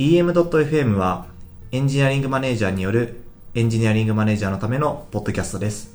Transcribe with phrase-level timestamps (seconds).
[0.00, 1.26] EM.FM は
[1.72, 3.20] エンジニアリングマネージャーによる
[3.54, 5.94] エンジニアリングマネージャーのためのポッドキャストです。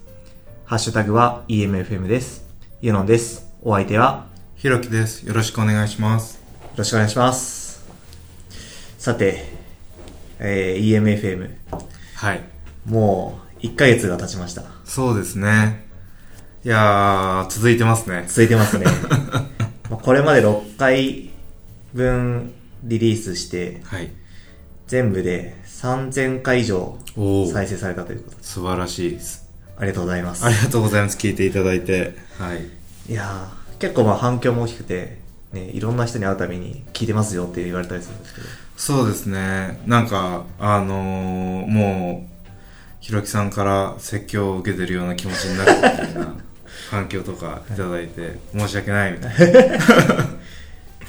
[0.63, 2.45] ハッシュタグは EMFM です。
[2.81, 3.51] ユノンです。
[3.63, 5.25] お相手はひろきです。
[5.25, 6.35] よろしくお願いします。
[6.35, 6.41] よ
[6.75, 7.83] ろしくお願いします。
[8.99, 9.43] さて、
[10.37, 11.55] えー、EMFM。
[12.13, 12.43] はい。
[12.85, 14.65] もう1ヶ月が経ちました。
[14.83, 15.83] そうですね。
[16.63, 18.25] いやー、続いてますね。
[18.27, 18.85] 続いてますね。
[19.89, 21.31] まあこれまで6回
[21.95, 22.53] 分
[22.85, 24.09] リリースして、はい。
[24.87, 26.97] 全部で3000回以上
[27.51, 29.49] 再生されたということで、素晴らしいです。
[29.77, 30.49] ありがとうございますあ。
[30.49, 31.17] りがとうございます。
[31.17, 32.15] 聞いていただいて。
[32.37, 33.11] はい。
[33.11, 35.17] いやー、結構まあ反響も大きくて、
[35.51, 39.81] ね、いろんな人に会うたびに聞いてますよって言われたりするんですけど、そうですね。
[39.85, 42.35] なんか、あのー、もう、
[42.99, 46.35] ひろきさんから説教を受けてるような気持ちになるみたいな
[46.89, 49.79] 反響とかいただいて、申し訳ないみたいな。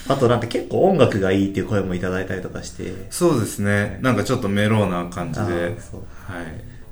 [0.08, 3.98] あとなんか結構音楽がいいっていう声もいただいたりとかして、そうですね。
[4.02, 5.54] なんかちょっとメローな感じあで。
[5.54, 5.74] はい。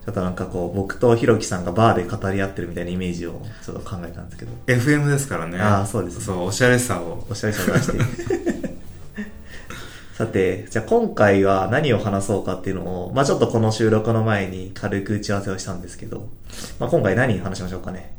[0.05, 5.59] ちょっとなんかこう、僕とひろきさんがバーで語り合ってるみたいなイメージをちょっと考えたんですけど、FM ですからね。
[5.59, 7.27] あーそうですねそう、おしゃれさを。
[7.31, 8.75] おしゃれさを出して。
[10.15, 16.29] さて、じゃあ今回は何を話そうかっていうのを、まあちょっとこの収録の前に軽く打ち合わせをしたんですけど、
[16.79, 18.15] まあ今回何話しましょうかね。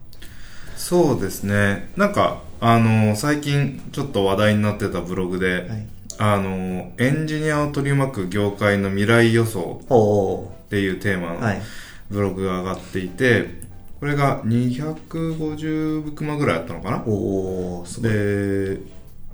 [0.75, 1.89] そうですね。
[1.95, 5.87] なんか、あの、最近ちょっと話題になってたブログで、はい。
[6.17, 11.61] あの、エンジニアを取り巻く業界の未来予想おっていうテーマの。
[12.09, 13.61] ブログが上がっていて、
[13.99, 17.03] これが250ブクマぐらいあったのかな？
[17.05, 18.11] おー、すごい。
[18.11, 18.79] で、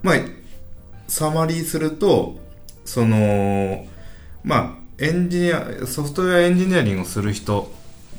[0.03, 0.15] まあ、
[1.07, 2.37] サマリーすると、
[2.83, 3.85] その、
[4.43, 7.71] まあ、エンジニア、ソフトウェアエンジニアリングをする人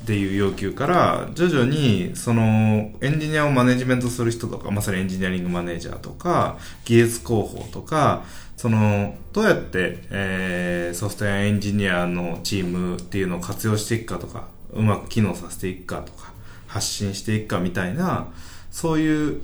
[0.02, 8.24] っていう要求から、徐々に、その、エンジニアをマネジメントする人とか、まさにエンジニアリングマネージャーとか、技術広報とか、
[8.56, 16.32] その、どうやって、えーソフトウェアエンジニアのチームっていうのを活用していくかとか、うまく機能させていくかとか、
[16.66, 18.26] 発信していくかみたいな、
[18.70, 19.36] そうい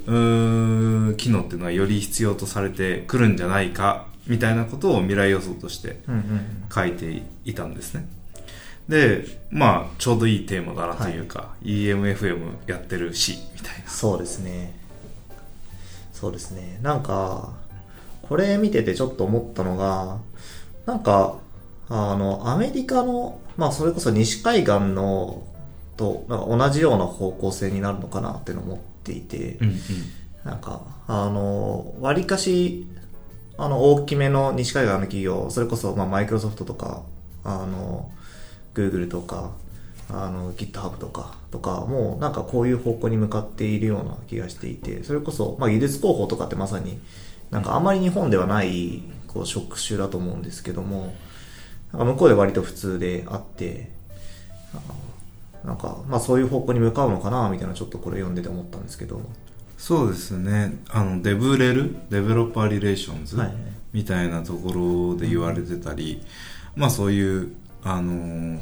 [1.12, 6.64] う機能っていうのはより必要とされてくるんじゃないかみたいなことを未来予想としてうんうんうん。
[6.75, 8.08] 書いていたんですね。
[8.88, 13.91] で、まあ、ちょうどいいテーマだなというか、EMFM やってるし、みたいな。
[13.91, 14.78] そうですね。
[16.12, 16.78] そうですね。
[16.82, 17.53] なんか、
[18.22, 20.19] これ見ててちょっと思ったのが、
[20.87, 21.38] なんか、
[21.88, 25.43] あの、アメリカの、まあそれこそ西海岸の
[25.99, 29.76] と、なんか同じような方向性になるのかなっていうのを思っていて、うんうん。
[30.44, 32.87] なんか、あの、割かし、
[33.59, 37.03] あの、大きめの西海岸の企業、それこそ、まあ、マイクロソフトとか、
[37.44, 38.10] あの、
[38.78, 39.50] Google とか、
[40.10, 46.98] あの、GitHub とか、とか、もうなんかこういう方向に向かっているような気がしていて、それこそ、まあ、技術広報とかってまさに、
[47.50, 51.14] なんかあんまり日本ではない、こう、職種だと思うんですけども、
[51.92, 53.90] なんか向こうで割と普通であって、
[54.74, 59.20] あなんか、まあそういう方向に向かうのかな、みたいなちょっとこれ読んでて思ったんですけど、
[59.76, 60.74] そうですね。
[60.88, 63.54] あの、デブレル、デベロッパーリレーションズはい
[63.92, 66.22] みたいなところで言われてたり、
[66.76, 67.52] まあそういう、
[67.84, 68.60] あの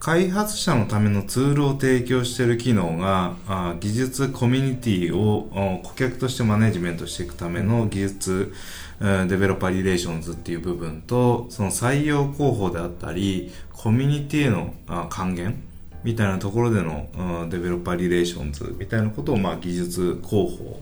[0.00, 8.54] 開発者のためのツールを提供している機能が、あ技術コミュニティを顧客としてマネジメントしていくための技術、
[8.98, 14.72] Developer Relations っていう部分と、その採用広報であったり、コミュニティへの
[15.10, 15.62] 還元
[16.02, 20.80] みたいなところでの、 Developer Relations みたいなことを、まあ、技術広報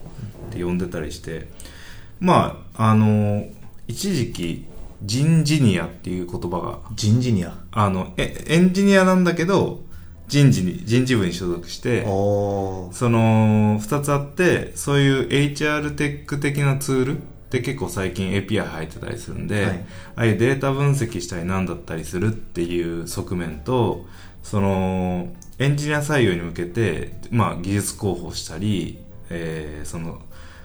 [0.49, 1.49] って呼んでたりして、
[2.21, 3.45] まあ、あの、
[3.89, 4.65] 一時期、
[5.03, 7.53] 人事ニアっていう言葉が、人事には。
[7.71, 9.83] あの、えエンジニアなんだけど、
[10.27, 12.93] 人事に、人事部に所属して、おー。
[12.93, 24.05] その、二つあって、そういう HR テック的なツールって結構最近 API 入ってたりするんで、はいああいうデータ分析したりなんだったりするっていう側面と、
[24.43, 28.99] その、エンジニア採用に向けて、まあ技術広報したり、
[29.29, 30.21] えーその、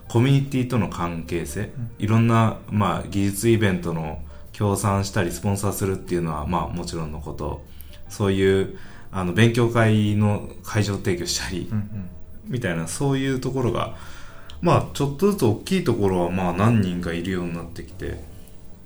[0.08, 4.22] コミュニティとの関係性、いろんな、まあ技術イベントの
[4.52, 7.62] 協賛したりスポンサーするっていうのは、まあもちろんのこと、
[8.08, 8.78] そういう、
[9.10, 12.10] あの、勉強会の会場提供したり、うんうん。
[12.46, 13.96] みたいなそういうところが
[14.60, 18.22] まあちょっとずつ大きいところはまあ何人かいるようになってきて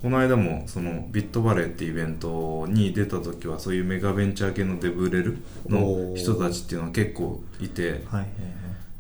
[0.02, 5.38] この間もそのビットバレーっていうイベントに出た時はそういうメガベンチャー系のデブレル
[5.68, 8.26] の人たちっていうのは結構いてはい。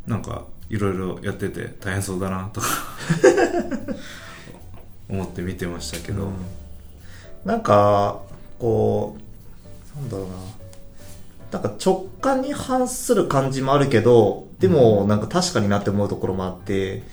[0.08, 2.66] なんかいろいろやってて大変そうだなとか。
[5.08, 6.32] 思って見てましたけど、うん。
[7.44, 8.20] なんか、
[8.58, 9.16] こ
[9.96, 10.34] う、なんだろうな。
[11.50, 17.04] なんか直感に反する感じもあるけど、でもなんか確かになって思うところもあって、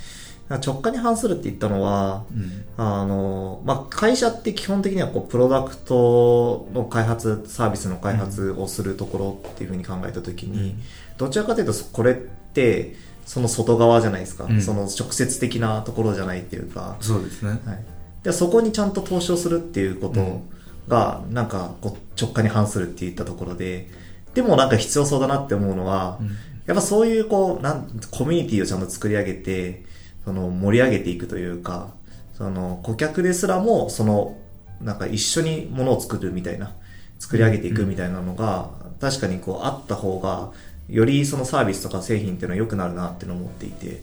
[0.49, 2.65] 直感に反するって言ったのは、うん。
[2.77, 10.81] あの、まあ、会社って基本的にはこう、プロダクトの開発、サービスの開発をするところっていうふうに考えたときに、うん。
[11.17, 12.15] どちらかというと、これっ
[12.55, 14.61] て、その外側じゃないですか、うん。
[14.61, 17.49] その直接的なところじゃないっていうか、そうですね。
[17.65, 17.83] はい、
[18.23, 20.41] でそこにちゃんと投資をするっていうこと
[20.87, 23.89] が、なんかこう直感に反するって言ったところで、
[24.33, 26.27] でもなんか必要そうだなって思うのは、うん。
[26.27, 29.85] やっぱそういうこう、なん、コミュニティをちゃんと作り上げて、
[30.23, 31.89] その盛り上げていくというか、
[32.33, 34.37] その顧客ですらも、その、
[34.81, 36.73] なんか一緒にものを作るみたいな、
[37.19, 40.51] 作り上げていくみたいなのが、確かにこうあった方が、
[40.89, 44.01] よりそのサービスとか製品っていうのは良くなるなっていうのを思っていて、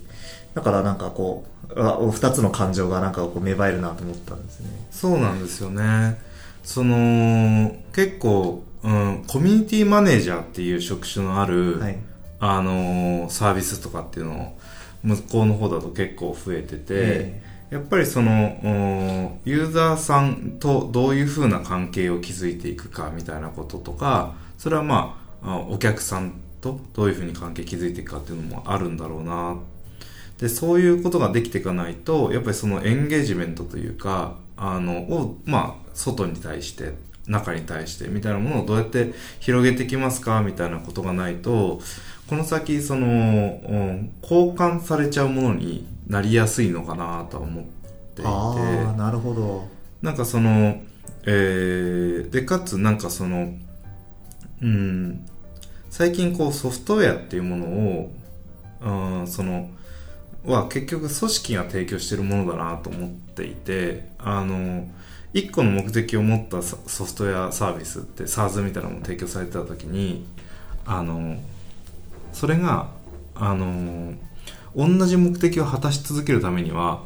[0.54, 4.68] だからなんかこう、あ二つの感情がなんかこう芽生えるなと思ったんですね。
[4.90, 6.18] そうなんですよね
[6.62, 11.98] その結構、うん、コミュニティマネージャーっていう職種のある、はい。
[12.44, 14.58] あのーサービスとかっていうのを
[15.04, 29.58] 向こうの方だと結構増えてて、えやっぱりそのうんユーザーさんとどういう風な関係を築いていくかみたいなこととかそれはまああお客さんとどういう風に関係築いていくかっていうのもあるんだろうな
[30.38, 36.94] でそういうことができていかないとやっぱりそのエンゲージメントというかあのをまあ外に対して
[37.26, 41.80] 中に対してみたいなものをどうやって広げていきますかみたいなことがないと
[42.28, 47.64] この先その、うん交換されちゃうものになりやすいのかなとは思っ
[48.14, 49.68] ていてああ、なるほど。
[50.00, 50.80] なんかその
[51.26, 53.54] えーでかつなんかその
[54.62, 55.26] うん
[55.92, 58.10] 最近こうソフトウェアっていうものを
[58.80, 59.68] うんその
[60.42, 64.88] は結局組織が提供してるものだなと思っていてあの
[65.34, 70.26] 一個の目的を持ったソソフトウェアサービスって SARS みたいなのも提供されてた時に
[70.86, 71.36] あの
[72.32, 72.88] それが
[73.34, 74.14] あの
[74.74, 77.02] 同じ目的を果たし続けるためには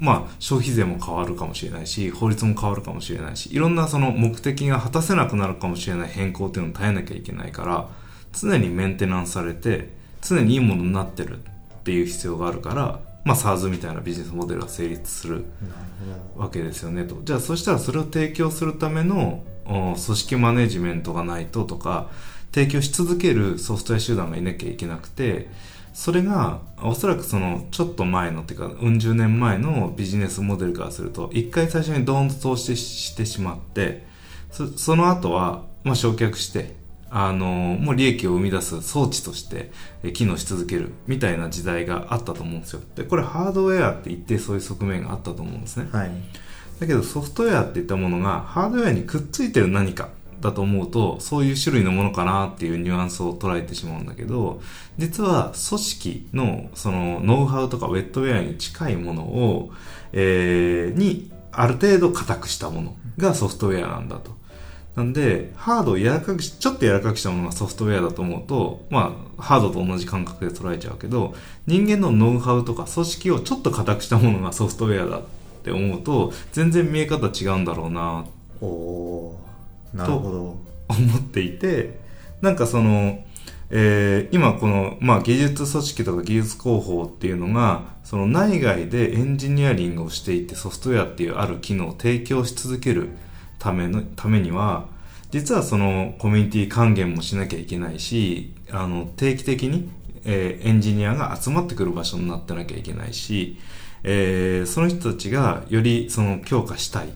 [0.00, 8.03] まあ消費税も変わるかもしれないし法律も変わるかもしれないしいろんなその目的が果たせなくなるかもしれない変更っていうのを耐えなきゃいけないから
[8.38, 9.92] 常にメンテナンスされて
[10.22, 11.40] 常にいいものになってるっ
[11.84, 15.44] ていう必要があるからまあ SARS みたいなビジネスモデルが成立する。
[16.36, 22.10] わけですよねとじゃあそしたらそれを提供するためのお組織マネジメントがないととか
[22.52, 25.48] 提供し続けるソフトウェア集団がいなきゃいけなくて
[25.92, 34.04] それがおそらくそのちょっと前のっていうかうん十年前のビジネスモデルからすると一回最初にドーンと投資してしまって
[34.50, 36.74] そその後は、まあ、焼却して
[37.16, 39.70] あのもう利益を生み出す装置として
[40.02, 46.10] え機能し続けるみたいな時代があったと思うんですよでこれハードウェアって言ってそういう側面があったと思うんですねはい。
[46.80, 50.08] だけどソフトウェアっていったものがハードウェアにくっついてる何か
[50.40, 54.60] だと思うとそういう種類のものかなっていうニュアンスを捉えてしまうんだけど
[54.98, 59.70] 実は組織のそのノウハウとかウェットウェアに近いものを、
[60.12, 64.32] えーにある程度硬くしたものがソフトウェアなんだと。
[64.96, 71.34] なんで、ハードを柔らかくし、ちょっと柔らかくしたものがソフトウェアだと思うと、まあ、ハードと同じ感覚で捉えちゃうけど、
[71.66, 75.22] 人間のノウハウとか組織をちょっと硬くしたものがソフトウェアだっ
[75.64, 78.24] て思うと、全然見え方違うんだろうな
[78.60, 79.34] お
[79.92, 80.56] なるほど。
[80.88, 81.98] 思っていて、
[82.40, 83.24] なんかその、
[83.70, 93.08] えー今この、まあ、技術組織とか技術広報っていうのが、その内外でエンジニアリングをしていてソフトウェアっていうある機能を提供し続ける
[93.58, 94.86] ための、ためには、
[95.34, 99.90] 実はそのコミュニティ還元もしなきゃいけないし、あの、定期的に、
[100.24, 103.58] えーエンジニアが集まってくる場所になってなきゃいけないし、
[104.04, 107.08] えーその人たちがよりその強化したい、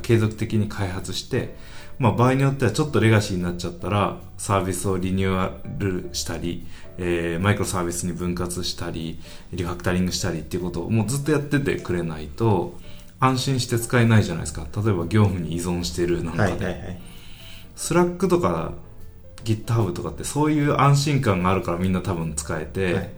[0.00, 1.56] 継続的に開発して、
[1.98, 6.64] まあ場合によってはちょっとレガシーになっちゃったら、サービスをリニューアルしたり、
[6.96, 9.20] えーマイクロサービスに分割したり、
[9.52, 12.78] リファクタリングしたりっていうことをもうずっとやっててくれないと、
[13.20, 14.66] 安心して使えないじゃないですか。
[14.74, 16.52] 例えば業務に依存してるなんかで。
[16.52, 17.00] はいはいはい。
[17.78, 18.72] Slack とか
[19.44, 23.10] GitHub とかってそういう安心感があるからみんな多分使えて、はい。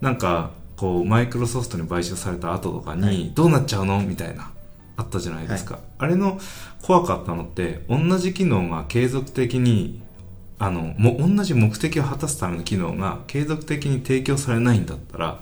[0.00, 4.52] なんかこうマイクロソフトに買収された後とかはにどうなっちゃうのみたいな
[4.96, 6.38] あったじゃないですか、あれの
[6.82, 10.00] 怖かったのって同じ機能が継続的に
[10.60, 15.40] あのも同じ目的を果たすための機能が継続的に提供されないんだったら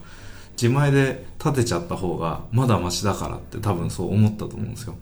[0.53, 4.97] 自前で立てちゃった方がまだマシだからって多分そう思ったと思うんですよ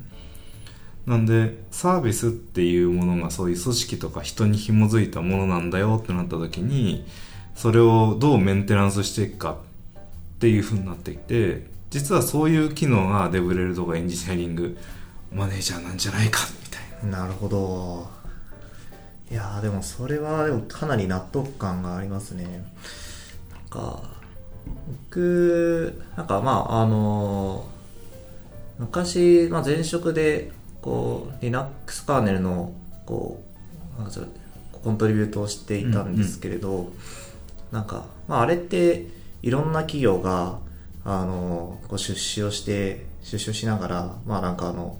[1.06, 7.06] なんでサービスっていうものがそういう組織とか人に紐づいたものなんだよってなった時に
[7.54, 14.78] それをどうメンテナンスしていくかっていう風になってきて実はそういう機能がデブレルとかエンジニアリング
[15.32, 18.20] マネージャーなんじゃないかみたいななるほど。
[19.30, 22.64] いやでもそれはでもかなり納得感がありますね。
[23.52, 24.02] なんか、
[25.08, 27.64] 僕、なんかまあ、あの
[28.78, 30.50] 昔、まあ、前職で、
[30.82, 32.72] こう、Linux カーネルの、
[33.06, 33.42] こ
[33.98, 34.20] う、なんか
[34.82, 36.92] コントリビュートをしていたんですけれど、
[37.70, 39.06] なんか、まあ、あれって、
[39.42, 40.58] いろんな企業が、
[41.04, 44.98] あのこう出資をして、出資をしながら、まあなんかあの、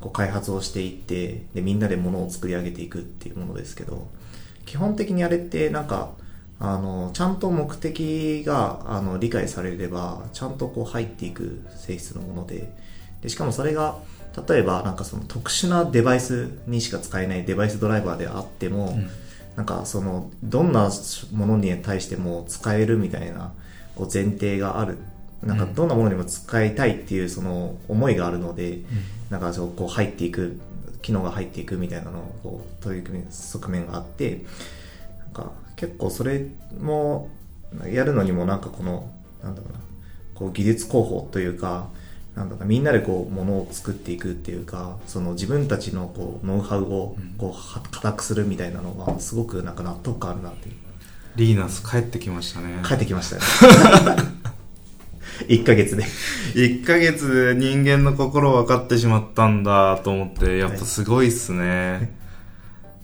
[0.00, 4.08] こう開発をしていって、で、みんなで物を作り上げていくっていうものですけど、
[4.66, 6.10] 基本的にあれってなんか、
[6.60, 12.72] あの、ちゃんと目的が、あの、理解されれば、ちゃんとこう入っていく性質のもので、
[13.22, 13.96] で、しかもそれが、
[14.48, 19.10] 例えばなんかその特殊なデバイスにしか使えないデバイスドライバーであっても、うん。
[19.58, 20.88] なんかその、どんな
[21.32, 23.52] ものに対しても使えるみたいな、
[23.96, 24.98] こう前提がある。
[25.42, 28.78] なんかどんなものにも使いたいっていうその思いがあるので、
[29.30, 30.60] なんかそうこう入っていく、
[31.02, 34.44] 機能が入っていくみたいなのをこう取り組み、側面があって、
[35.24, 36.46] なんか結構それ
[36.80, 37.28] も
[37.92, 39.10] やるのにもなんかこの、
[39.42, 39.80] なんだろうな、
[40.36, 41.88] こう技術広報というか、
[42.38, 50.74] なんだろうな、みんなでこう物を作っていくっていうか、その自分たちのこうノウハウをこうは固くするみたいなのがすごくなんか納得感あるなっていう。
[51.36, 52.80] リーナス帰ってきましたね。
[52.84, 53.42] 帰ってきましたね。
[55.48, 56.04] 1ヶ月で。
[56.54, 62.16] 1ヶ月で人間の心分かってしまったんだと思って、やっぱすごいっすね。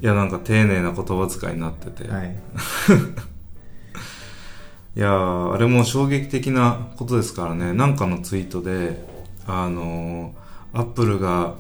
[0.00, 2.09] いや、なんか丁寧な言葉遣いになってて。
[2.09, 2.37] はい。
[4.97, 7.73] いやー、あれも衝撃的なことですからね。
[7.73, 9.13] なんかのツイートで、
[9.47, 11.55] あのー、アップルが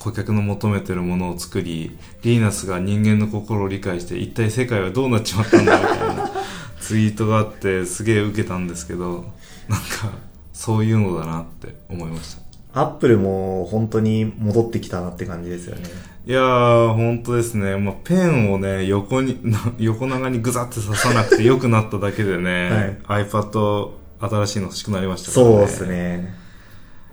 [0.00, 6.30] 顧客の求めてるものを作り、リーナスが人間の心を理解して、一体世界はどうなっちまったんだみたいな
[6.80, 9.24] ツイートがあって、すげえ受けたんですけど、
[9.68, 10.10] なんか、
[10.52, 12.48] そういうのだなって思いました。
[12.80, 15.82] アップルも本当に戻ってきたなって感じですよね。
[16.26, 17.76] いやー、本当ですね。
[17.76, 23.90] まあ、ペンをね、横に、な 横長にグザって刺さなくて良くなっただけでね、iPad
[24.20, 25.52] 新しいの欲しくなりましたからね。
[25.52, 26.37] そうですね。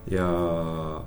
[0.10, 1.02] いやー、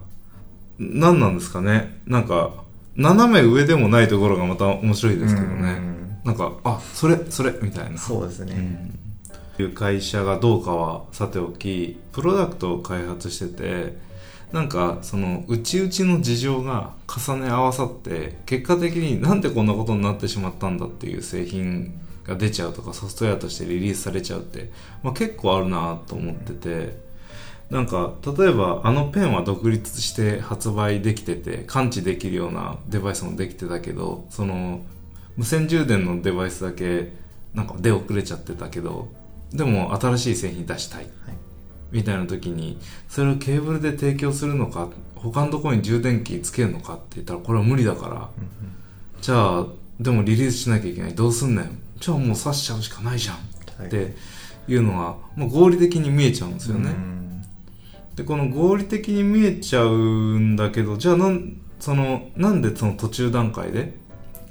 [0.78, 2.00] 何なんですかね。
[2.07, 2.52] なんか、
[2.97, 6.21] 斜め上でもないところがまた面白いですけどうんね。
[6.25, 7.99] なんか、あ、それ、それ、みたいな。
[7.99, 8.55] そうですね。
[8.55, 8.61] う
[8.95, 8.99] ん
[9.62, 13.99] いう会社がどうかはさておき、プロダクトを開発してて、
[14.52, 21.93] なんか、その、内々の事情が重ね合わさって、結果的になんでこんなことになってしまったんだっていう製品
[22.25, 24.71] が出ちゃうとか、ソフトウェアとしてリリースされちゃうって、
[25.02, 27.08] まあ結構あるなと思ってて、
[27.71, 34.81] なんか、例えばあのペンは独立して発売できてて、感知できるようなデバイスもできてたけど、その、
[35.37, 37.13] 無線充電のデバイスだけ、
[37.55, 39.09] なんか出遅れちゃってたけど、
[39.53, 41.05] でも新しい製品出したい。
[41.05, 41.39] はい
[41.91, 48.29] みたいな時に、それをケーブルで提供するのか、他のところに充電器つけるのかって言ったら、これは無理だから、
[49.21, 49.67] じゃあ、
[49.99, 51.15] でもリリースしなきゃいけない。
[51.15, 51.81] どうすんねん。
[51.99, 53.37] じゃあもう刺しちゃうしかないじゃん。
[53.79, 54.15] はいって
[54.69, 56.91] いうのが、もう合理的に見えちゃうんですよね。
[56.91, 57.28] うん
[58.19, 63.95] で、この合理的に見えちゃうんだけど、じゃあなん、その、なんでその途中段階で、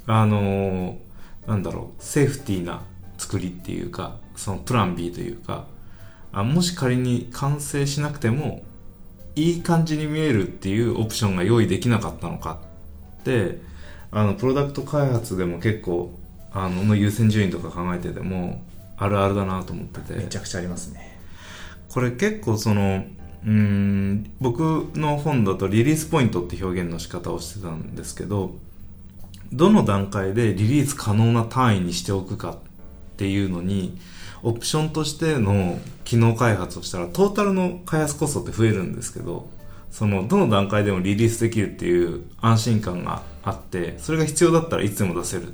[0.05, 0.95] あのー
[1.47, 2.83] なんだろう、セーフティーな
[3.17, 5.65] 作りっていうか、そのプラン B というか、
[6.31, 8.63] あもし仮に完成しなくても、
[9.35, 12.61] いい感じに見えるっていうオプションが用意できなかったのか
[13.19, 13.59] って、
[14.11, 16.17] あの、プロダクト開発でも結構、
[16.51, 18.61] あの、の優先順位とか考えてても、
[18.97, 20.13] あるあるだなと思ってて。
[20.15, 21.17] めちゃくちゃありますね。
[21.89, 23.05] これ結構その
[23.45, 28.55] うーん僕の本だとリリースポイントって表現の仕方をしてたんですけど
[29.53, 32.57] どの段階でリリース可能な単位にしておくかっ
[33.17, 33.97] ていうのに
[34.43, 39.49] オプションとしての機能開発をしたらトータルの開発コストって増えるんですけど
[39.89, 45.51] そのどの段階でもリリースできるっていう安心感があってそれが必要だったらいつでも出せるっ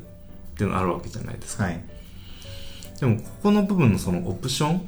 [0.55, 1.83] ていうのがあるわけじゃないですかはい。
[2.99, 4.81] でもここの部分のそのオプション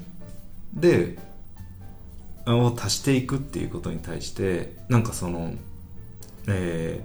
[0.74, 1.18] で
[2.48, 5.54] を足していくっていうことに対してなんかその
[6.48, 7.04] え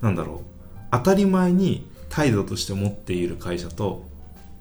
[0.00, 0.54] ー、なんだろう。
[0.90, 4.06] 当たり前に態度として持っている会社と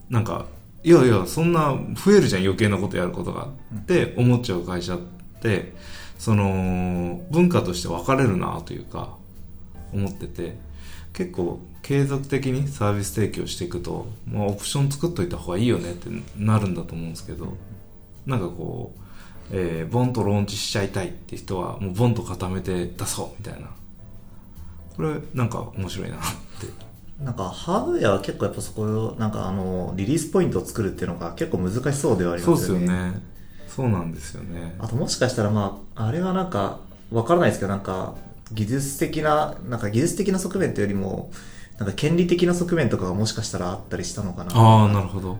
[0.09, 0.45] なんか
[0.83, 4.99] いやいやそんな増えるじゃん余計なことやることがって思っちゃう会社っ
[5.41, 5.73] て
[6.17, 9.15] その文化として分かれるなというか
[9.93, 10.57] 思ってて
[11.13, 17.55] 結構継続的にサービス提供していくと、まあ、オプション作っといた方がいいよねってなるんだと思うんですけど
[18.25, 18.99] なんかこう、
[19.55, 23.69] えーボンとローンチしちゃいたいって人はもうボンと固めて出そうみたいな。
[24.97, 27.23] これなんか面白いなって。
[27.23, 32.95] なんかハードウェアは結構やっぱそこを、なんかあの、リリースポイントを作るっていうのが結構難しそうではありそうですすまよね。
[32.95, 33.21] よね
[33.67, 34.75] そうなんですよね。
[34.79, 36.79] あともしかしたらまあ、あれはなんか、
[37.11, 38.15] わからないですけど、なんか、
[38.51, 41.31] 技術的な、なんか技術的な側面というよりも、
[41.79, 44.55] なんか権利的な側面とかがもしかしたらあったりしたのかな。
[44.55, 45.37] ああなるほど。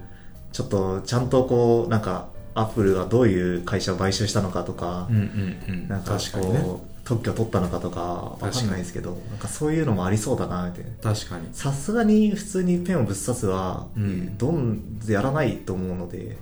[0.51, 5.87] ちょっと、ちゃんとこう、なんか、アップルがどういう会社を買収したのかとか、うんうんうん。
[5.87, 8.01] なんかこう、特許取ったのかとか
[8.39, 10.83] わかんないですけど、なんかそういうのもありそうだなって。
[11.01, 11.47] 確かに。
[11.53, 14.37] さすがに普通にペンをぶっ刺すは、うん。
[14.37, 16.37] どんやらないと思うので、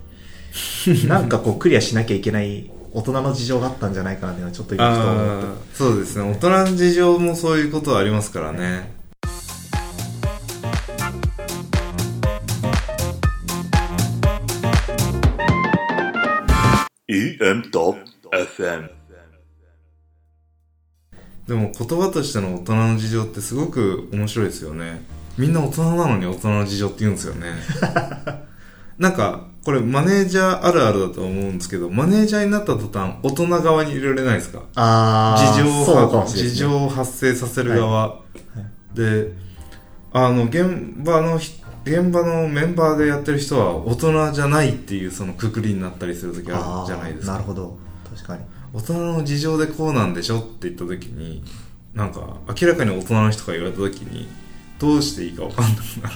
[1.08, 5.48] なんかこうクリアしなきゃいけない大人の事情があったんじゃないかなっていうのはちょっと今ふと思って。
[5.48, 6.30] ああそうですね。
[6.30, 9.01] 大人の事情もそういうことはありますからね
[17.42, 18.90] EM.FM
[21.48, 25.02] でも言葉としての大人の事情ってすごく面白いですよね。
[25.40, 27.54] みんな大人なのに大人の事情って言うんですよね。
[29.00, 34.62] なんかこれマネージャーあるあるだと思うんですけどマネージャーになった途端大人側に入れられないですか？
[34.76, 38.20] ああ、事情をね、事情を発生させる側、
[38.94, 39.34] で
[40.14, 40.70] あの現
[41.04, 47.34] 場のひ現場のメンバーでやってる人は大人じゃないっていうそのくくりになったりする時あるじゃないですか。
[47.34, 47.78] なるほど。
[48.14, 48.44] 確かに。
[48.74, 51.44] 大人の事情でこうなんでしょって言った時に
[51.94, 54.28] なんか明らかに大人の人が言われた時に
[54.80, 56.16] どうしていいか分かんなくなる。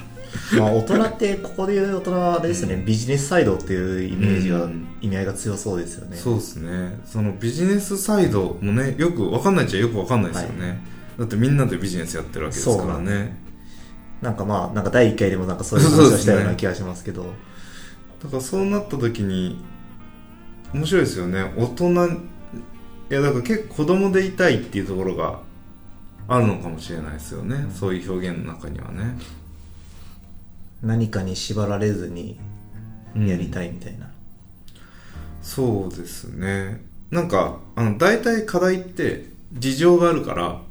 [0.59, 4.87] まあ大人って、ここで言う大人はあれですね、ビジネスサイドっていうイメージが、うん。
[5.01, 6.17] 意味合いが強そうですよね。
[6.17, 6.99] そうですね。
[7.05, 10.79] そのビジネスサイドもねよく分かんないっちゃよく分かんないですよね、
[11.17, 13.37] だってみんなでビジネスやってるわけですからね
[14.21, 17.33] なんかまあ、なんか第1回でもなんかそういう話をしたような気がしますけど。
[18.23, 19.63] だからそうなった時に
[20.73, 21.53] 面白いですよね。
[21.55, 21.91] 大人
[23.11, 25.39] いやだから結構子供でいたいっていうところが
[26.27, 29.15] あるのかもしれないですよね、そういう表現の中にはね。
[30.81, 32.39] 何かに縛られずに
[33.15, 34.09] やりたいみたいな。
[35.41, 36.83] そうですね。
[37.11, 40.61] なんかあの大体課題って事情があるから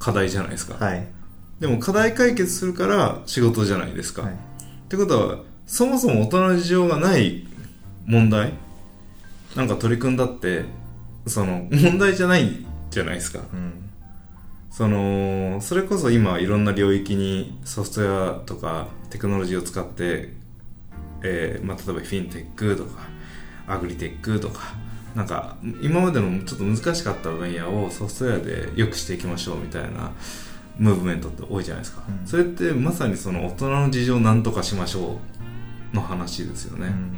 [0.00, 1.06] 課題じゃないですか、はい。
[1.60, 4.32] でも課題解決するから仕事じゃないですか、はい。
[4.32, 4.36] っ
[4.88, 7.46] てことはそもそも大人の事情がない
[8.06, 8.52] 問題？
[9.56, 10.64] なんか取り組んだって
[11.26, 13.72] その 問題じゃないじゃないですかうん。
[14.70, 20.34] そのそれこそ今いろんな領域にソフトウェアとかテクノロジーを使って、
[21.22, 23.06] えーまあ、例えばフィンテックとか
[23.68, 24.74] アグリテックとか
[25.14, 30.10] なんか今までのちょっと難しかった分野をソフトウェアで良くしていきましょうみたいな
[30.78, 32.26] ムーブメントって多いじゃないですか、うん。
[32.26, 35.18] それってまさにその大人の事情を何とかしましょ
[35.92, 37.12] うの話ですよね、うん。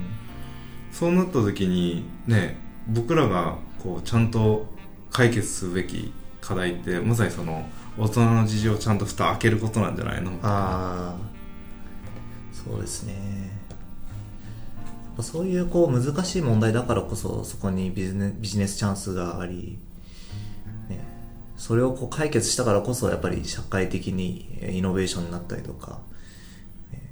[0.92, 4.66] そうなった時にね僕らがこうちゃんと
[5.10, 11.16] 解決すべき課題ってまさにその大人の事情をちゃんと蓋開けることなんじゃないのああ
[12.52, 13.56] そうですね。
[15.20, 19.85] そういうこう難しい問題だからこそそこにビジネビジネスチャンスがあり、ね、
[21.56, 26.00] それをこう解決したからこそやっぱり社会的にえーイノベーションになったりとか,、
[26.92, 27.02] ね、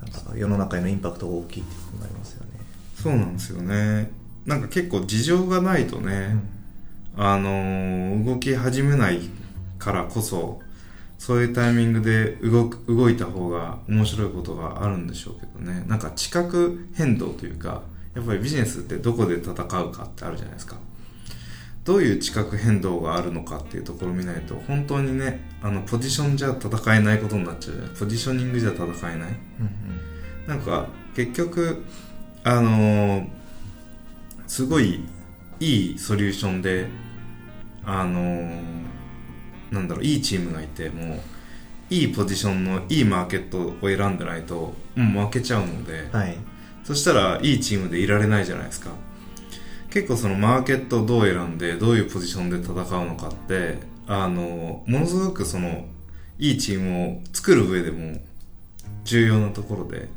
[0.00, 2.50] なんか世の中へのインパクトが大きいってことになりますよね。
[2.94, 4.10] そうなんですよね。
[4.46, 6.36] なんか結構事情がないとね、
[7.16, 9.20] あのー動き始めない
[9.78, 10.60] からこそ
[11.18, 15.84] そういうタイミングで動く動いた方が面白いことがあるんでしょうけどね。
[15.86, 16.48] なんか地殻
[16.94, 17.82] 変動というか
[18.14, 19.56] やっぱりビジネスってどこで戦う
[19.92, 20.76] かってあるじゃないですか
[21.84, 29.30] どういう地殻変動があるのかっていうところを見ないと本当にねあのポジションじゃ戦えないことになっちゃうじゃないポジショニングじゃ戦えない。
[29.30, 29.70] うん
[30.46, 31.84] なんか結局
[32.44, 33.28] あのー
[34.46, 35.04] すごい
[35.60, 36.88] いいソリューションで
[37.84, 38.60] あのー
[39.70, 41.22] なんだろういいチームがいても
[41.88, 46.36] いいポジションのいいマーケットを選んでないともう負けちゃうので、うんはい。
[46.84, 48.90] そしたらいいチームでいられないじゃないですか
[49.90, 55.86] 結構そのマーケットをどう選んでどういうポジションで戦うのかってあのものすごくその
[56.38, 58.18] いいチームを作る上でも
[59.04, 60.08] 重要なところで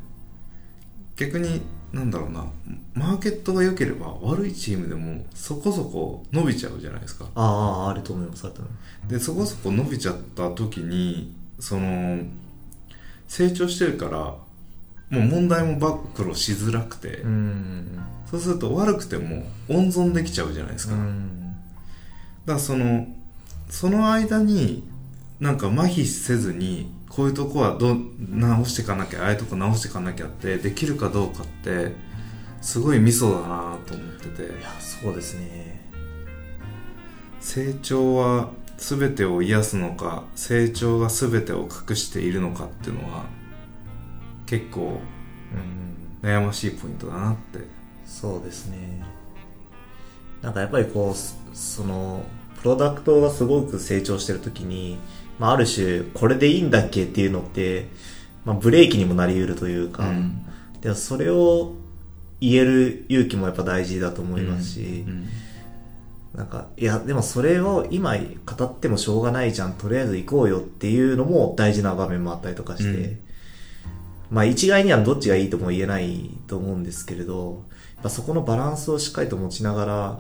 [1.16, 2.46] 逆になんだろうな
[2.94, 7.26] マーケットが良ければ悪いチームでもそこそこ伸びちゃうじゃないですか。
[7.36, 9.10] あああると思いますあると思います。
[9.10, 12.24] でそこそこ伸びちゃった時にその
[13.28, 14.40] 成長してるからも
[15.12, 18.00] う問題も暴露しづらくて、うん
[18.34, 21.56] そうすると悪くても温存できちゃうじゃないですうか、だかん
[22.48, 23.06] らその
[23.69, 24.89] その間に
[25.39, 31.91] なんか麻痺せずにこういうとこはどう直していかなきゃああいうとこ直していかなきゃってできるかどうかって
[32.60, 34.41] すごいミソだなと思ってて。
[34.41, 35.91] いやそうですね。
[37.39, 43.26] 成長は全てを癒すのか成長が全てを隠しているのかっていうのは
[44.48, 45.02] 結構
[45.54, 45.93] うん。
[46.24, 47.60] 悩ましいポイントだなって
[48.21, 49.04] そうですね。
[50.41, 52.23] なんかやっぱりこうそその
[52.62, 54.97] プロダクトがすごく成長してる時に、
[55.39, 57.88] まあ、ある種これでいいんだっけっていうのって、
[58.45, 60.45] まあ、ブレーキにもなり得るというか、うん。
[60.82, 61.73] でもそれを
[62.39, 65.28] 言える勇気もやっぱ大事だと思いますし、うん。
[66.36, 73.19] なんか、いや、でもそれを今語ってもしょうがないじゃん、とりあえず行こうよっていうのも大事な場面もあったりとかして、うん。
[74.32, 77.63] まあ一概にはどっちがいいとも言えないと思うんですけれど、
[78.04, 80.20] やっぱそこのバランスをしっかりと持ちながら、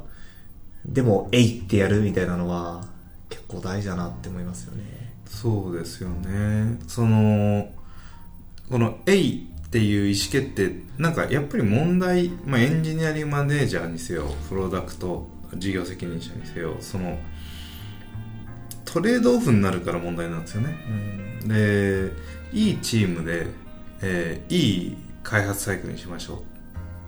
[0.85, 2.85] でも、えいってやるみたいなのは
[3.29, 5.13] 結構大事だなって思いますよね。
[5.33, 7.69] そうですよねその
[8.69, 17.17] この「えい」っていう意思決定なんかやっぱり問題、まあ、エンジニアリングマネージャーにせよプロダクト事業責任者にせよその
[18.85, 20.75] トレードオフになるから問題なんですよね
[21.41, 21.47] うん。
[21.49, 22.11] で
[22.53, 23.47] いいチームで、
[24.01, 26.52] えーいい開発サイクルにしましょう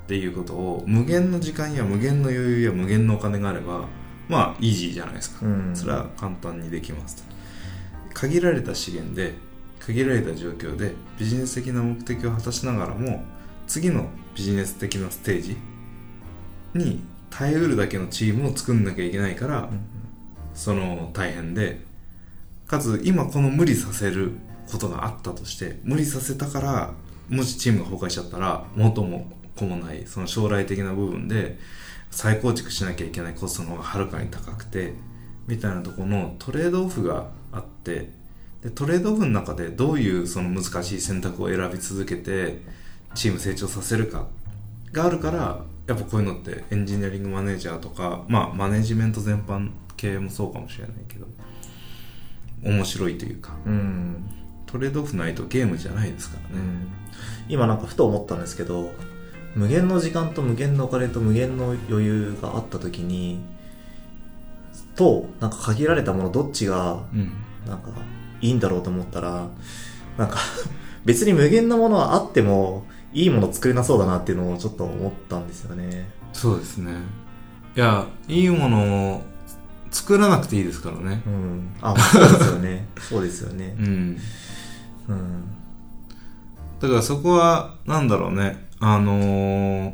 [0.06, 3.88] っていうことを無限の時間や無限の余裕や無限のお金があれば
[4.30, 5.72] まあイージーじゃないですか、うん。
[5.76, 7.24] それは簡単にできますと。
[8.13, 9.34] 限られた資源で
[9.80, 13.24] 限られた状況でビジネス的な目的を果たしながらも
[13.68, 15.58] 次のビジネス的なステージ
[16.74, 19.70] に耐えうるだけのチームを作んなきゃいけないから、
[20.54, 21.82] その大変で
[22.68, 24.34] かつ今この無理させる
[24.72, 26.94] ことがあったとして無理させたから
[27.30, 31.58] もしチームが崩壊しちゃったら元も子もないその将来的な部分で
[32.12, 34.94] 再構築しなきゃいけないコストの方がはるかに高くて
[35.48, 38.10] みたいなところのトレードオフがあって
[38.62, 42.62] でトレードオフの中でどういうその難しい選択を選び続けて
[43.13, 44.28] チーム成長させるか
[44.91, 51.28] があるからやっぱこういうのってエンジニアリングマネージャーとかまあマネジメント全般系もそうかもしれないけど
[52.63, 54.26] 面白いというかうん。
[54.65, 56.88] トレードオフないとゲームじゃないですからね、うん
[57.48, 58.91] 今なんかふと思ったんですけど
[59.56, 63.39] 無限の時間と無限のお金と無限の余裕があった時に
[64.96, 67.32] となんか限られたものどっちがうん。
[67.68, 67.89] なんか
[68.41, 69.48] いいんだろうと思ったら
[70.18, 70.38] なんか
[71.04, 76.10] 別に無限なものはあってもいいもの作れなそうだなっていうのをちょっと思ったんですよね。
[76.34, 76.94] そうですね。
[77.76, 79.22] いやいいものを
[79.91, 81.22] 作らなくていいですからね。
[81.26, 81.76] うん。
[81.82, 82.88] あそうですよね。
[83.00, 83.76] そうですよね。
[83.80, 83.86] うん。
[85.08, 85.44] うん。
[86.80, 89.94] だからそこはなんだろうねあのー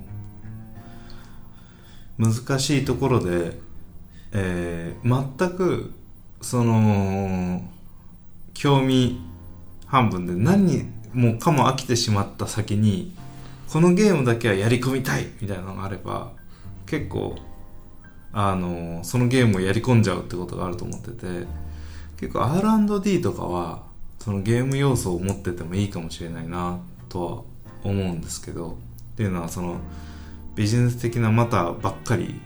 [2.18, 3.60] 難しいところで、
[4.32, 5.94] えー全く
[6.42, 7.62] その
[8.54, 9.20] 興味
[9.86, 13.16] 半分で何にもかも飽きてしまった先に
[13.72, 16.32] このゲームだけはやり込みたいみたいなのがあれば
[16.86, 17.36] 結構
[18.34, 21.48] あのそのゲームをやり込んじゃうってことがあると思ってて
[22.20, 23.84] 結構 R&D とかは
[24.20, 27.44] そのゲーム要素を持っててもいいかもしれないなとは
[27.84, 28.78] 思うんですけど
[29.14, 29.78] っていうのはその
[30.56, 32.40] ビジネス的なマターばっかり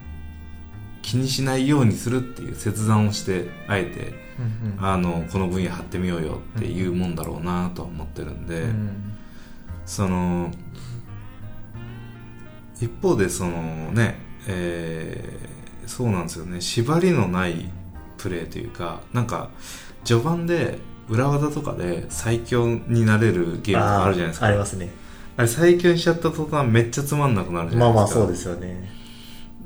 [1.02, 4.14] 気にしないようにするっていう切断をしてあえて
[4.80, 9.18] あのこの分野張ってみようよっていうもんだろうなとは思ってるんで、うん
[9.86, 10.50] その
[12.82, 14.16] 一方でそのね、
[14.48, 15.56] えー
[15.88, 16.62] そうなんですよね。
[16.62, 17.70] 縛りのない
[18.18, 19.50] プレーというかなんか
[20.04, 24.48] 序盤で裏技とかで最強になれるゲームとかあるじゃないですか。
[24.48, 24.90] ありますね
[25.38, 28.22] あれ最強にしちゃった途端めっちゃつまんなくなるじゃまないですか。
[28.22, 28.90] あまあそうですよね。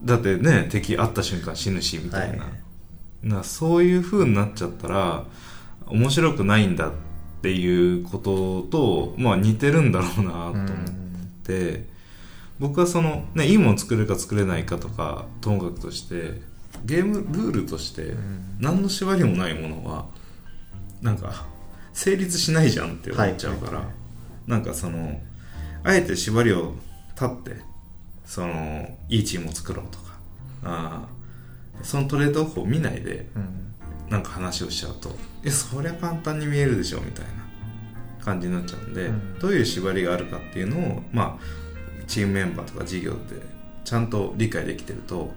[0.03, 2.49] だってね敵会った瞬間死ぬしみたいな,、は
[3.23, 3.27] い。
[3.27, 5.25] なそういう風になっちゃったら
[5.87, 6.91] 面白くないんだっ
[7.41, 10.65] ていうこととまあ似てるんだろうなと思っ
[11.43, 11.85] て、
[12.59, 16.41] 僕はそのねいいもの作れるか作れないかとかともかくとして
[16.85, 18.13] ゲームルールとして
[18.59, 20.05] 何の縛りもないものは
[21.01, 21.45] なんか
[21.93, 23.91] 成立しないじゃんって思っちゃうから、はいはいは
[24.47, 24.51] い。
[24.51, 25.19] なんかその
[25.83, 26.75] あえて縛りを
[27.13, 27.61] 立って
[28.25, 30.19] そのいいチームを作ろうとか。
[30.63, 31.19] あー
[31.81, 33.73] そのトレードオフを見ないでうん。
[34.09, 35.15] なんか話をしちゃうと
[35.45, 39.39] えそりゃ簡単に見えるでしょみたいな感じになっちゃうんで、うん。
[39.39, 43.17] どういう縛りがあるかっていうのをまあチームメンバーとか事業で
[43.85, 45.31] ちゃんと理解できてると、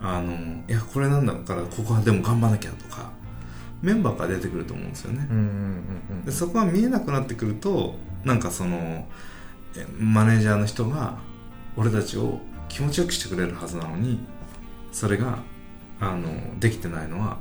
[0.00, 0.32] あの
[0.68, 3.10] いやこれなんだからここはでも頑張らなきゃとか
[3.82, 5.28] メンバーから出てくると思うんですよね、
[6.24, 9.06] でそこが見えなくなってくるとなんかそのえ
[9.98, 11.18] マネージャーの人が
[11.76, 14.18] 俺たちを気持ちよくしてくれるはずなのに
[14.92, 15.38] それが
[16.00, 17.38] あのできてないのは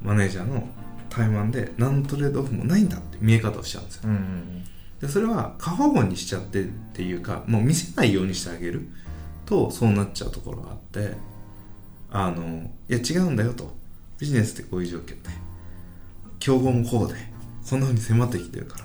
[0.00, 0.68] マネージャーの
[1.08, 4.02] 怠慢で何のトレードオフもないんだって見え方をしちゃうんですよ。
[4.04, 4.64] うんうん
[5.00, 8.88] でそれは過保護にしちゃってっていうかもう見せないようにしてあげる。
[9.46, 11.14] とそうなっちゃうところがあって
[12.08, 13.74] あのいや違うんだよと。
[14.20, 15.16] ビジネスってこういう状況で
[16.38, 17.14] 競合もこうで
[17.68, 18.84] こんな風に迫ってきてるから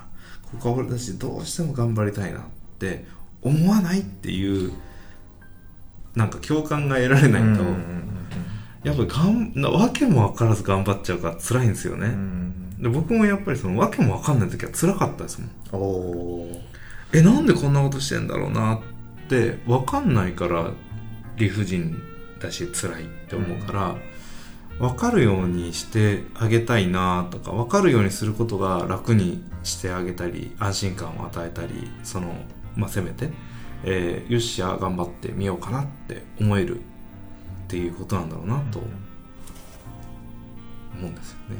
[0.52, 2.42] ここは俺たちどうしても頑張りたいなっ
[2.78, 3.06] て
[3.42, 4.72] 思わないっていう
[6.16, 7.64] なんか共感が得られないと、
[8.84, 12.16] やっぱりがんな訳も分からず頑張っちゃうから辛いんですよね、
[12.80, 15.50] で僕もやっぱりその訳も分かんない時は辛かったですもん。
[17.14, 18.82] えなんでこんなことしてんだろうなっ
[19.28, 20.72] って分かんないから
[21.36, 22.02] 理不尽
[22.40, 23.96] だし辛いって思うから、
[24.80, 32.36] 分かるようにしてあげたいなとか分かるようにすることが楽にしてあげたり安心感を与えたりその、
[32.78, 33.30] まあ、せめて、
[33.84, 36.82] えーよっしゃ頑張ってみようかなって思えるっ
[37.68, 38.88] ていうことなんだろうなと思
[41.08, 41.58] うんですよね。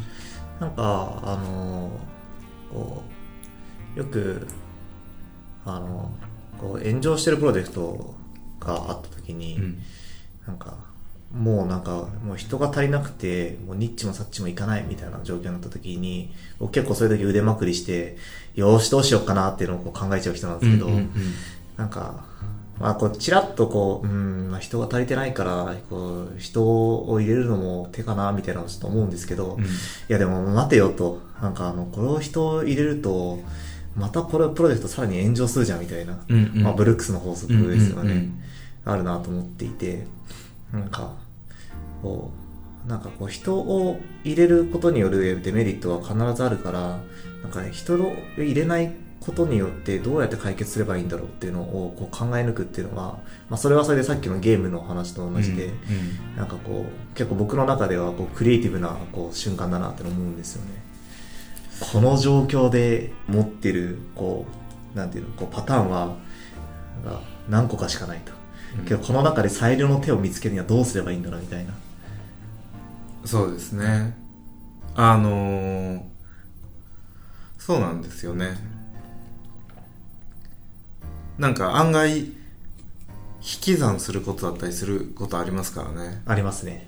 [0.60, 1.92] なんかあの
[2.72, 3.04] こ
[3.96, 4.48] うよく
[5.66, 6.12] あの
[6.60, 8.16] こう炎上してるプロジェクト
[8.60, 9.82] があった時に、うん
[10.48, 10.78] なんか
[11.36, 18.18] もうなんかもう人が足りなくてもうニッチもサッチもいかないみたいな状況になった時に僕結構そういう時腕まくりして
[18.58, 21.12] よーしどうしようかなっていうのをこう考えちゃう人なんですけど、うんうんうん。
[21.78, 22.26] なんか、
[22.80, 29.64] まあ、こう、ちらっとこう、うん、まあ、人が足りてないから、こう、人を入れるのも手かな、みたいなのをちょっと思うんですけど、うん。
[29.64, 29.68] い
[30.08, 33.40] やでも待てよと、なんかあの、これを人を入れると、
[33.96, 36.64] またこれプロジェクトさらに炎上するじゃん、みたいな、うんうん。
[36.64, 38.42] まあ、ブルックスの法則ですよね、うんうんうん。
[38.86, 40.08] あるなと思っていて、
[40.74, 41.16] なんか、
[42.02, 42.32] こ
[42.86, 47.00] う、なんかこう、人を入れることによるデメリットは必ずあるから、
[47.44, 53.02] なんか人を入れないことによってどうやって解決すればいいんだろうっていうのをこう考え抜くっていうのが、
[53.50, 55.78] まあそれはそれでさっきのゲームの話と同じで、うんうん
[56.38, 60.84] なんかこう、結構僕の中ではこうクリエイティブなこう瞬間だなって思うんですよね。
[61.92, 64.46] この状況で持ってる、こ
[64.96, 66.16] う、なんていうの、こうパターンは、
[67.04, 68.37] が何個かしかないと。
[68.88, 71.74] けどこの中で最良の手を見つけるにはどうすればいいんだろうみたいな。
[73.26, 74.16] そうですね
[74.96, 76.02] あのー
[77.58, 78.58] そうなんですよね
[81.38, 82.34] なんか案外引
[83.42, 86.88] き算することだったりすることありますからねありますね。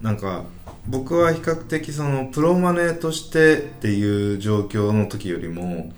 [0.00, 0.44] なんか
[0.86, 5.92] 僕は比較的そのプロマネとしてっていう状況の時よりも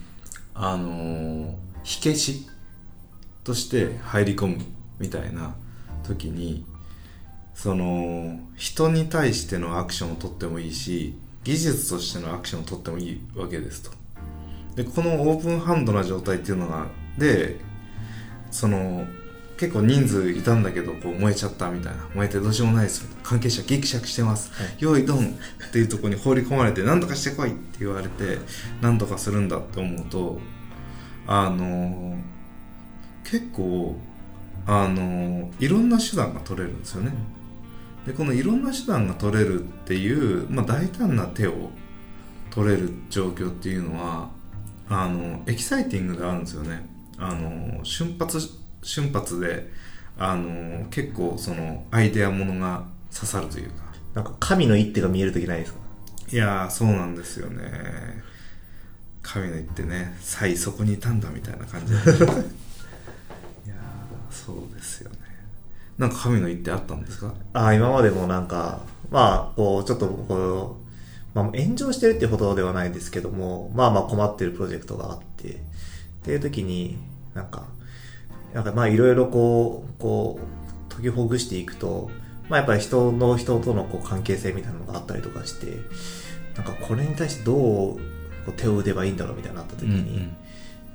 [0.55, 2.49] あのー火消し
[3.45, 4.65] として入り込む
[5.03, 5.55] みたいな
[6.03, 6.65] 時に
[7.55, 13.91] その人に対してのアクションを取ってもいいし技術としてのアクションを取ってもいいわけですと。
[14.77, 16.87] でこのオープンハンドな状態っていうのが
[17.19, 17.61] で
[18.51, 19.05] その
[19.59, 22.09] 結構人数いたんだけどこう燃えちゃったみたいな。
[22.15, 23.07] 燃えてどうしようもないです。
[23.23, 24.77] 関係者ギクシャクしてます、はい。
[24.79, 25.39] 用意ドン。
[25.69, 28.39] っていうところに放り込まれて何とかしてこいって言われて
[28.81, 30.41] 何とかするんだって思うと
[31.27, 32.17] あの
[33.25, 33.97] 結構
[34.67, 37.13] あのいろんな手段が取れるんですよね。
[38.07, 41.71] でこのいろんな手段が取れるっていう、まあ、大胆な手を
[42.51, 44.31] 取れる状況っていうのは
[44.89, 46.87] あのエキサイティングであるんですよね。
[47.19, 48.39] あの瞬発
[48.83, 49.71] 瞬発で
[50.19, 53.93] あの結構そのアイデアものが刺さるというか。
[54.15, 55.81] なんか神の一手が見えるときないですか？
[56.31, 57.65] いやーそうなんですよね。
[59.23, 60.15] 神の言ってね。
[60.21, 61.95] 最そこにいたんだみたいな感じ
[64.47, 65.17] そうですよね。
[65.99, 67.35] なんか神の一手あったんですか？
[67.53, 70.77] ああ、今までもなんか、まあ、こう、ちょっとこ
[71.35, 75.55] う、まあ、炎上してるってほどではないですけども、まあまあ困ってるプロジェクトがあって、っ
[76.25, 76.99] ていう時に、
[77.35, 77.65] なんか、
[78.53, 80.41] なんかまあいろいろこう、こ
[80.91, 82.11] う、解きほぐしていくと、
[82.49, 85.79] まあやっぱり人の人とのこう関係性みたいなのがあったりとかして、
[86.57, 87.99] なんかこれに対してどうこ
[88.49, 90.29] う手を打てばいいんだろうみたいになった時に、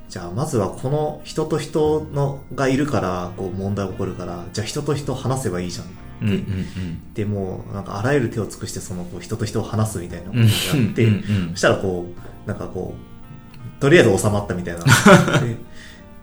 [0.09, 5.87] じゃあまずはこの人と人のがいるからこう問題が起こるからじゃあ人と人を話せばいいじゃん。
[6.19, 7.13] うんうんうん。
[7.13, 12.05] でもうなんかあらゆる手を尽くしてそのこう人と人を話すみたいなことをやって、うんうんうんそしたらこ
[12.45, 14.83] うなんかこうとりあえず収まったみたいな。
[15.41, 15.57] で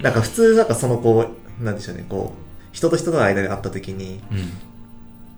[0.03, 1.27] なんか普通なんかそのこ
[1.61, 4.53] うなんでしょうねこう人と人との間にあった時にうん。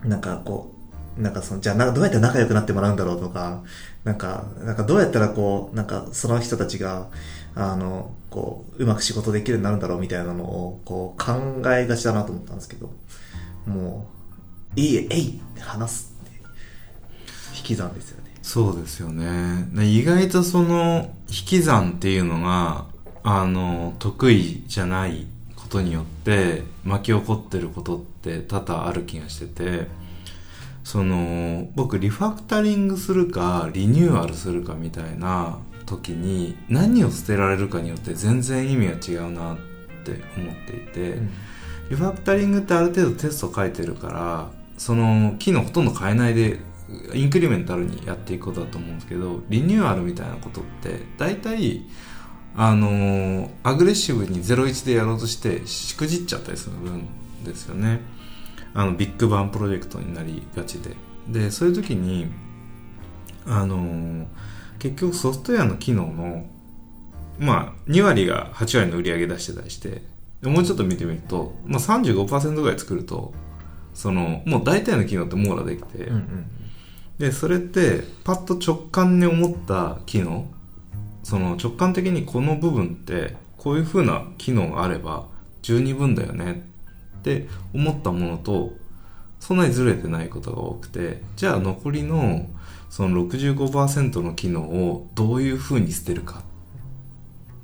[0.07, 0.73] なんかこ
[1.19, 3.63] う、なんかその、じゃあなどうやって仲良くなってもらうんだろうとか、
[4.05, 7.09] なんか、なんかどうやったらこう、なんかその人たちが、
[7.57, 11.35] あの、こう、うまく仕事できるようになるんだろうみたいなのを、こう、考
[11.73, 12.93] えがちだなと思ったんですけど、
[13.67, 14.07] も
[14.77, 16.31] う、いいえ、えいって話すって、
[17.57, 18.27] 引き算ですよね。
[18.47, 22.85] そうですよね意外とその引き算っていうのが
[23.25, 29.89] あの得意じゃないことによって巻き起こってることって多々ある気がしてて
[30.85, 39.57] その僕リファクタリングするかリニューアルするかみたいな時に何を捨てられるかによって全然意味が違うなっ
[40.05, 41.19] て思っていて、
[41.89, 46.59] リファクタリングってある程度テスト書いてるからその機能ほとんど変えないで
[47.15, 51.83] インクリメンタルにやっていくことだと思うんですけどリニューアルみたいなことって大体
[52.57, 58.01] あのアグレッシブに01でやろうとしてしくじっちゃったりするんですよね。
[58.73, 60.97] あのビッグバンプロジェクトになりがちで。
[61.29, 62.29] でそういう時に
[63.47, 64.27] あの
[64.79, 66.45] 結局ソフトウェアの機能の
[67.39, 70.03] まあ2割が8割の売り上げ出してたりして
[70.43, 73.33] でもうちょっと見てみると、まあ、35%ぐらい作ると
[73.95, 76.47] そのもう大体の機能って網羅できて、うんうん
[77.19, 80.47] でそれってパッと直感に思った機能
[81.23, 85.27] その直感的にこの部分ってこういう風な機能があれば
[85.63, 86.67] 十二分だよね
[87.19, 88.73] って思ったものと
[89.41, 92.47] そんなにずれてないことが多くてじゃあ残りの
[92.89, 96.43] その65%の機能をどういう風に捨てるか。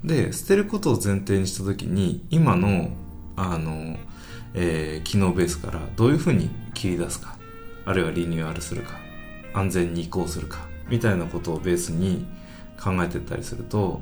[0.04, 2.90] で捨てることを前提にした時に今の
[3.36, 3.96] あの、
[4.54, 7.36] えー機能ベースからどういう風に切り出すか。
[7.84, 8.98] あるいはリニューアルするか。
[9.54, 10.72] 安全に移行するか。
[10.88, 12.26] みたいなことをベースに
[12.82, 14.00] 考えていったりすると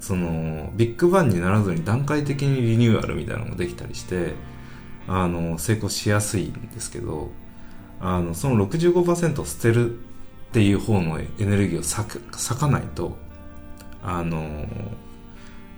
[0.00, 4.34] そのビッグバンにならずに段階的にリニューアルみたいなのもできたりして
[5.06, 7.30] あの成功しやすいんですけど
[8.00, 10.00] あのその65%を捨てる
[10.50, 13.16] っていう方のエネルギーを割かないと
[14.02, 14.66] あの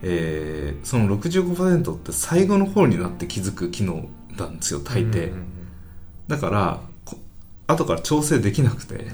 [0.03, 5.33] えーその65%って最後の方になって気づく機能なんですよ大抵、
[6.27, 7.19] だからこ
[7.67, 9.07] 後から調整できなくて、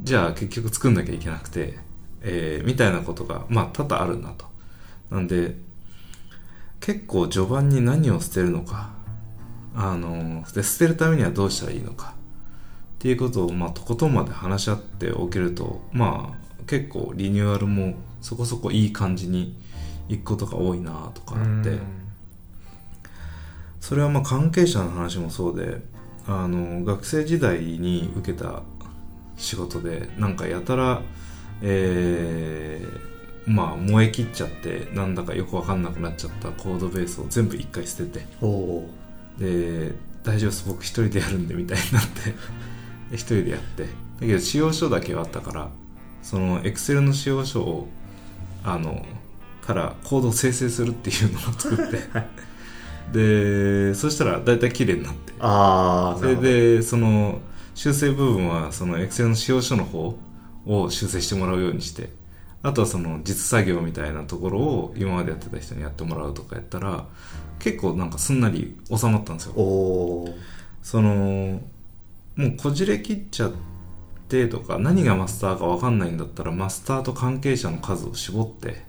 [0.00, 1.78] じゃあ結局作んなきゃいけなくて、
[2.22, 4.46] えーみたいなことがまあ多々あるなと。
[5.10, 5.56] なんで
[6.80, 8.90] 結構序盤に何を捨てるのか
[9.74, 12.13] あので捨てるためにはどうしたらいいのか
[13.04, 19.60] っていうことをまあとことんまで話し合っておけるとまあ結構リニューアルもそこそこいい感じに
[20.08, 21.80] いくことが多いなとかあって、うん。
[23.78, 25.82] それはまあ関係者の話もそうで
[26.26, 28.62] あの学生時代に受けた
[29.36, 31.02] 仕事でなんかやたら
[31.60, 38.26] えーまあ燃え切っちゃってなんだかよく分かんなくなっちゃったコードベースを全部一回捨てて
[39.38, 42.30] で大丈夫です僕一人でやるんでみたいになって。
[42.30, 42.73] で
[43.12, 43.82] 一人でやって。
[43.84, 43.88] だ
[44.20, 45.70] けど使用書だけはあったから
[46.22, 47.88] その Excel の使用書を
[48.62, 49.04] あの
[49.60, 51.98] からコードを生成するっていうのを作って。
[53.12, 55.32] でそしたら大体綺麗になって。
[55.40, 57.40] ああそれでその
[57.74, 60.16] 修正部分はその Excel の使用書の方
[60.66, 62.10] を修正してもらうようにして。
[62.64, 67.04] あとはその実作業みたいなところを今までやってた人にやってもらうとかやったら
[67.58, 69.54] 結構なんかすんなり収まったんですよ。
[70.82, 71.60] その
[72.36, 73.52] もうこじれ切っちゃっ
[74.28, 78.84] てとか何がマスターか分かんないんだったらマスターと関係者の数を絞って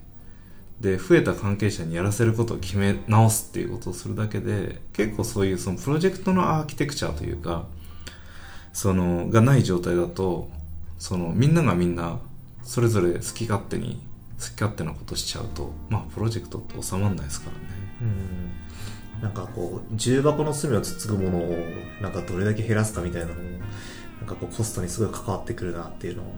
[0.81, 7.67] で増えた関係者にやらせることを決め直すっていうことをするだけで結構そういうそのプロジェクトのアーキテクチャというか
[8.73, 10.49] そのがない状態だと
[10.97, 12.19] そのみんながみんな
[12.63, 14.01] それぞれ好き勝手に
[14.39, 17.63] 好き勝手なことしちゃうとまあプロジェクトって収まらないですからね。
[18.01, 18.64] うん。
[19.25, 21.57] なんかこう重箱の隅をつつくものを
[21.99, 23.41] なんかどれだけ減らすかみたいなのも
[24.19, 26.35] なんかこうコストにすごい関わってくるなっていうのを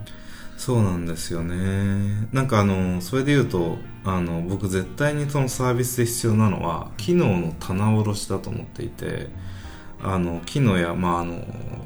[0.56, 2.28] そうなんですよね。
[2.32, 9.28] なんかあの、それで言うと、あの、僕絶対にそのサービスで必要なのは、機能の棚卸しだと思っていて、
[10.02, 11.44] あの、機能や、まああの、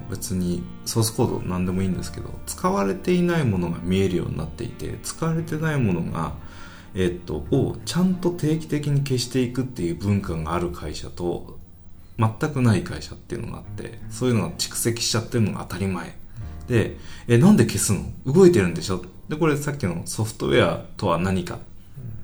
[0.09, 6.33] 別にソースコードなんでもいいんですけど、使われていないものが見えるようになっていて、使われてないものが、
[6.95, 11.59] えっと、をちゃんと定期的に消していくっていう文化がある会社と、
[12.19, 16.15] 全くない会社っていうのがあって、そういうのが蓄積しちゃってるのが当たり前。
[16.69, 18.05] で、え、なんで消すの？
[18.27, 19.05] 動いてるんでしょ？
[19.29, 21.59] で、これさっきのソフトウェアとは何かっ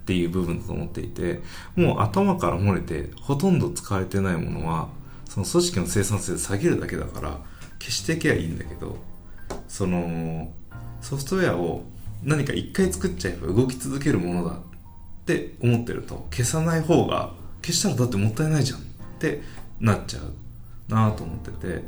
[0.04, 1.40] ていう部分だと思っていて、
[1.74, 4.88] もう頭から漏れて、ほとんど使われてないものは、
[5.24, 7.38] その組織の生産性下げるだけだから、
[7.80, 8.98] 消していけばいいんだけど、
[9.66, 10.52] その、
[11.00, 11.84] ソフトウェアを
[12.22, 14.60] 何か一回作っちゃえば動き続けるものだっ
[15.26, 18.82] て思ってると、消さない方が、消したらだってもったいないじゃんっ
[19.18, 19.42] て
[19.80, 21.84] なっちゃうなと思ってて、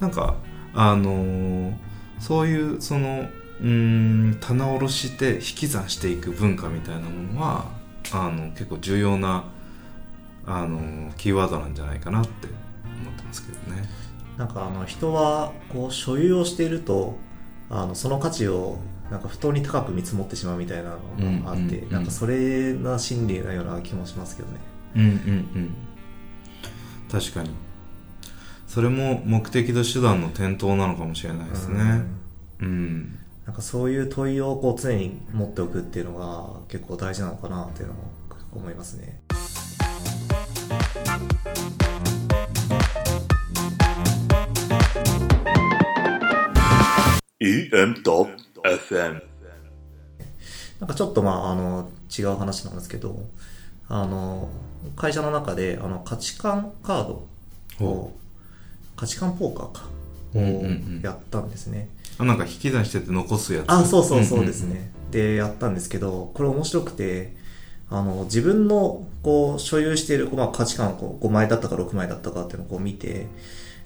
[0.00, 0.36] なんか、
[0.74, 1.88] あのー
[2.20, 3.28] そういうその
[3.60, 7.66] うん棚卸して引き算していく文化みたいなものは
[8.12, 9.44] あの結構重要な
[10.46, 13.88] あのキーワードなんじゃないかなって思ってますけどね。
[14.36, 17.16] なんかあの人はこう所有をしていると
[17.68, 18.78] あのその価値を
[19.10, 24.58] なんか不当に高く見積もってしまうみたいなのがあって、うんうんうんなんかそれが心理なような気もしますけどね。
[24.96, 25.10] うんうんう
[25.60, 25.74] ん。
[27.10, 27.50] 確かに。
[28.66, 32.02] それも目的と手段の転倒なのかもしれないですね。
[32.60, 33.18] うん。
[33.46, 38.10] なんかそういう問いをこう常に持っておくっていうのが結構大事なのかなっていうのも
[38.54, 39.20] 思いますね
[48.64, 49.22] EM.FM
[50.80, 53.26] なんかちょっとまああの違う話なんですけど
[53.88, 54.48] あの
[54.96, 57.26] 会社の中であの価値観カードを
[57.78, 58.12] ほ
[58.96, 59.82] 価値観ポーカーか。
[60.34, 60.66] をうんうんう
[60.98, 61.00] ん。
[61.02, 61.88] やったんですね、
[62.18, 63.64] あなんか引き算してって残すやつ。
[63.68, 64.74] あそうそうそうですんん。
[64.74, 67.34] ね、でやったんですけどこれ面白くて
[67.90, 73.26] あの、自分の、こう、所有している、まあ、価値観、こう、5枚だったか6枚だったかっていうのをこう見て、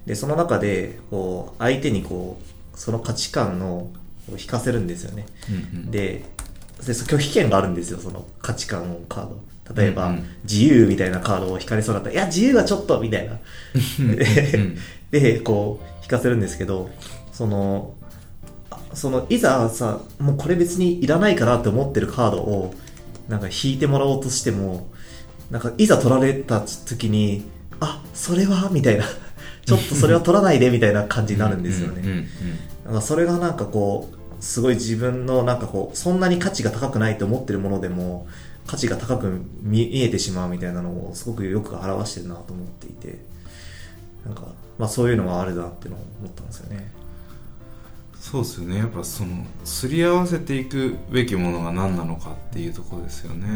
[0.06, 2.38] で、その中で、こう、相手にこ
[2.74, 3.92] う、その価値観の、を
[4.30, 5.26] 引かせるんですよね。
[5.48, 6.24] うんうんで、
[6.84, 9.40] で拒否権があるんですよ、その価値観のカード。
[9.74, 13.38] 例えば、うんうん自由みたいなカードを引かれそうだったら、いや、自由はちょっとみたいな。
[14.00, 14.78] うん
[15.10, 16.90] で、こう、引かせるんですけど、
[17.32, 17.94] その、
[18.70, 22.74] あその、いざさ、もうこれ別にいらないかなって思ってるカードを、
[23.28, 24.88] なんか引いてもらおうとしても、
[25.50, 27.44] なんかいざ取られた時に、
[27.78, 29.04] あ、それはみたいな。
[29.64, 32.26] ちょっとそれは取らないでみたいな感じになるんですよね。
[32.84, 38.26] うんうんうんなんかそれがなんかこう、すごい自分のなんかこう、そんなに価値が高くないと思ってるものでも、
[38.66, 43.18] 価値が高く見見えてしまうみたいなのをすごくよく表してるなと思っていて、
[44.24, 46.90] なんか、まあそういうのがあるなっていうのを思ったんですよね。
[48.20, 48.78] そうですよね。
[48.78, 53.46] やっぱそのすり合わせていくべきものが何なのかっていうところですよね、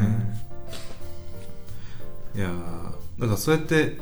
[2.35, 3.97] いやーだからそうやって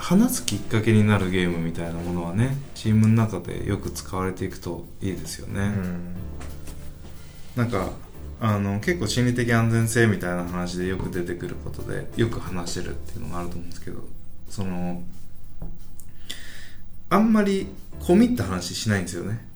[0.00, 6.16] 話すきっかけになるゲームみたいなものはねチームの中でよく使われていくといいですよね、うん。
[7.54, 7.92] なんか
[8.40, 14.00] あの結構心理的安全性みたいな話でよく出てくることでよく話してるっていうのがあると思うんですけど
[14.48, 15.02] その
[17.10, 17.68] あんまり
[18.00, 19.46] 込みった話しないんですよね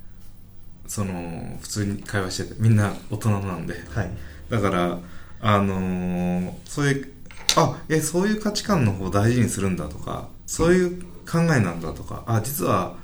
[0.87, 4.11] その普通に会話しててみんな大人なんではい。
[4.51, 4.99] だから
[5.41, 7.15] あのーそういう
[7.57, 12.97] あえそういう価値観の方を大事にするんだとかそういう考えなんだとかあ実は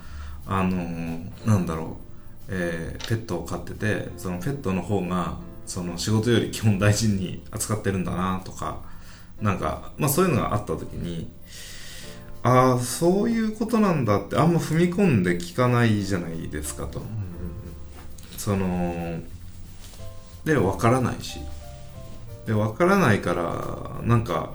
[0.46, 1.96] あのーなんだろ
[2.48, 5.36] う、えーペットを飼っててそのペットの方が
[5.66, 8.78] その仕事より基本大事に扱ってるんだなとか
[9.40, 11.30] なんか、まあ、そういうのがあった時に
[12.42, 17.02] ああそういうことなんだってあんま踏み込んで聞かないじゃないですかと。
[18.36, 19.20] その
[20.44, 21.38] で分からないし
[22.46, 24.50] で分からないからなんか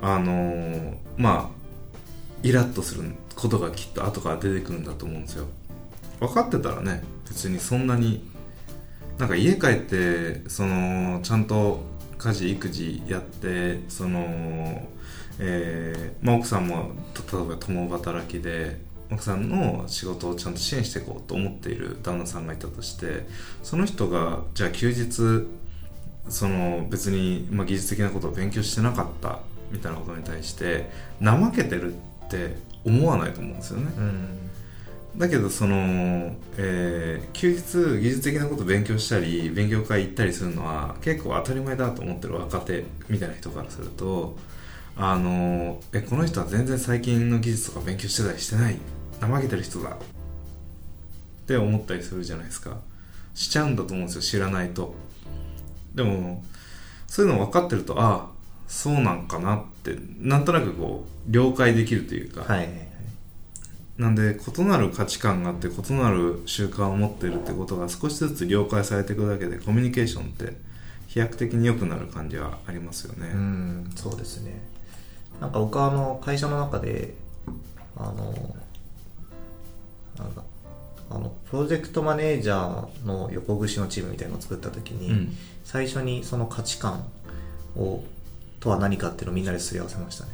[0.00, 1.55] あのーまあ
[2.42, 5.46] イラッとすることがきっと後から出てくるんだと思うんですよ。
[6.20, 8.30] 分かってたらね別にそんなに
[9.18, 11.80] なんか家帰ってそのちゃんと
[12.18, 14.86] 家事育児やってその
[15.38, 16.92] えーまあ、奥さんも
[17.32, 18.78] 例えば共働きで
[19.10, 23.26] 奥さんの仕事をちゃんと支援していこうと思っている旦那さんがいたとして
[23.62, 25.46] その人がじゃあ休日
[26.28, 31.96] その別に、まあ、技術的なことを勉強してなかったみたいなことに対して怠けてるっ
[32.28, 33.92] て思わないと思うんですよね。
[33.96, 34.28] うん。
[35.18, 44.38] だけどその、えー休日技術的なことを勉強したり勉強会行ったりするのは結構当たり前だと思ってる若手みたいな人からすると
[44.96, 48.78] あのえこの人は全然最近の技術とか勉強してたりしてない
[49.20, 49.96] 怠けてる人だっ
[51.46, 52.78] て思ったりするじゃないですか
[53.34, 54.94] しちゃうんだと思うんですよ知らないと
[55.94, 56.42] でも
[57.06, 58.26] そういうの分かってるとああ
[58.66, 59.64] そうなんかなっ
[59.94, 62.68] てなんとなくこう了解できるというか、はい。
[63.98, 70.54] なんで異なる価値観があって異なる習慣を持ってるってことが少しずつ了解されていくだけでコミュニケーションって
[71.08, 73.30] 飛躍的に良くなる感じはありますよね。
[73.32, 74.60] うん、そうですね。
[75.40, 77.14] なんか僕はあの、会社の中で、
[77.96, 78.56] あの、
[80.18, 80.42] なんか、
[81.10, 87.04] あの、プロジェクトマネージャーの横串のチームみたいなのを作った時に、うん最初にその価値観
[87.76, 88.04] を、
[88.60, 90.30] とは何かっていうのをみんなですり合わせましたね。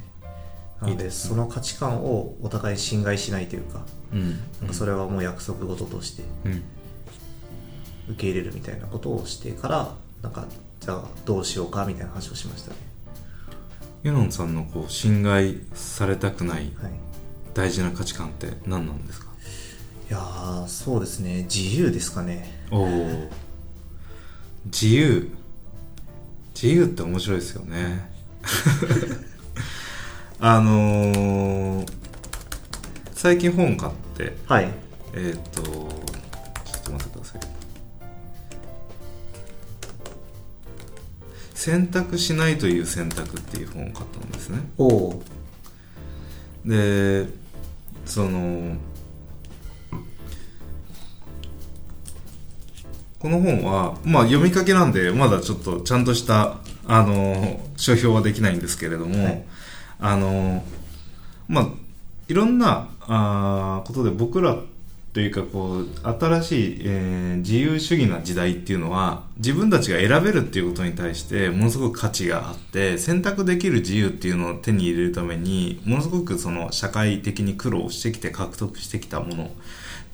[0.81, 4.31] なので、その価値観をお互い侵害しないというか、うん。
[4.61, 6.62] なんかそれはもう約束事としてうん。
[8.11, 10.47] 受け入れるみたいなことをしてから、なんか、
[10.81, 12.77] じゃあどうしようかみたいな話をしましたね。
[14.03, 16.93] ユノンさんのこう侵害されたくないはい。
[17.55, 19.27] 大事な価値観って何なんですか？
[20.11, 21.43] いやーそうですね。
[21.43, 22.66] 自由ですかね。
[22.73, 23.31] おお
[24.64, 25.31] 自由。
[26.55, 28.12] 自由って面白いですよね
[30.40, 31.93] あのー
[33.14, 34.68] 最近本買ってはい。
[35.14, 37.40] えっ、とちょっと待ってください。
[41.55, 44.59] 選択しないという選択っていう本を買ったんですね。
[44.76, 45.22] おお
[46.64, 47.28] で
[48.07, 48.76] その
[53.20, 56.57] この本は、まあ、読みかけなんでまだちょっとちゃんとした
[56.87, 59.45] あの書評はできないんですけれども、はい。
[60.01, 60.64] あの
[61.49, 61.66] まあ
[62.28, 64.57] いろんなあーことで僕ら
[65.12, 79.51] というかこう新しい、えー自由主義な時代っていうのは自分たちが選べるっていうことに対してものすごく価値があって選択できる自由っていうのを手に入れるためにものすごくその社会的に苦労してきて獲得してきたもの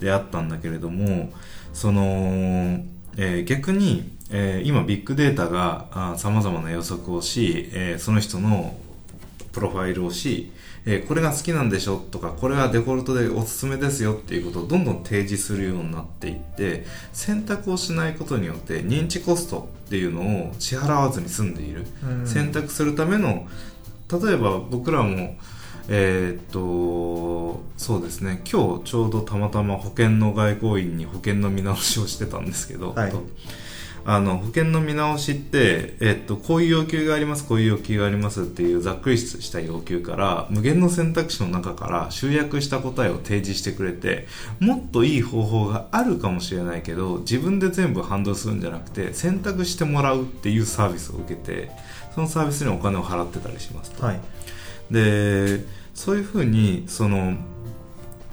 [0.01, 1.33] であったんだけれども
[1.75, 2.83] その
[3.19, 8.75] えー逆に、えー今ビッグデータがさまざまな予測をし、えーその人の
[9.53, 10.53] プロファイルをし、
[10.87, 22.27] えーこれが好きなんでしょとかこれはデフォルトでおすすめですよっていうことをどんどん提示するようになっていって選択をしないことによって認知コストっていうのを支払わずに済んでいる、うん。
[22.27, 23.47] 選択するための
[24.11, 25.37] 例えば僕らも
[25.89, 28.43] えーっとそうですね。
[28.51, 33.11] 今日ちょうどたまたま保険の外交員に保険の見直しをしてたんですけど、はい。
[33.11, 33.22] と
[34.05, 44.26] あの保険の見直しって、えっと、こういう要求がありますこういう要求がありますっていうざっくりした要求から無限の選択肢の中から集約した答えを提示してくれて
[44.61, 51.70] もっといい方法があるかもしれないけど自分で全部ハンドルするんじゃなくて選択してもらうっていうサービスを受けて
[52.14, 54.07] そのサービスにお金を払ってたりしますと。
[54.07, 54.20] はい
[54.91, 55.64] で
[55.95, 57.34] そういうふうにその、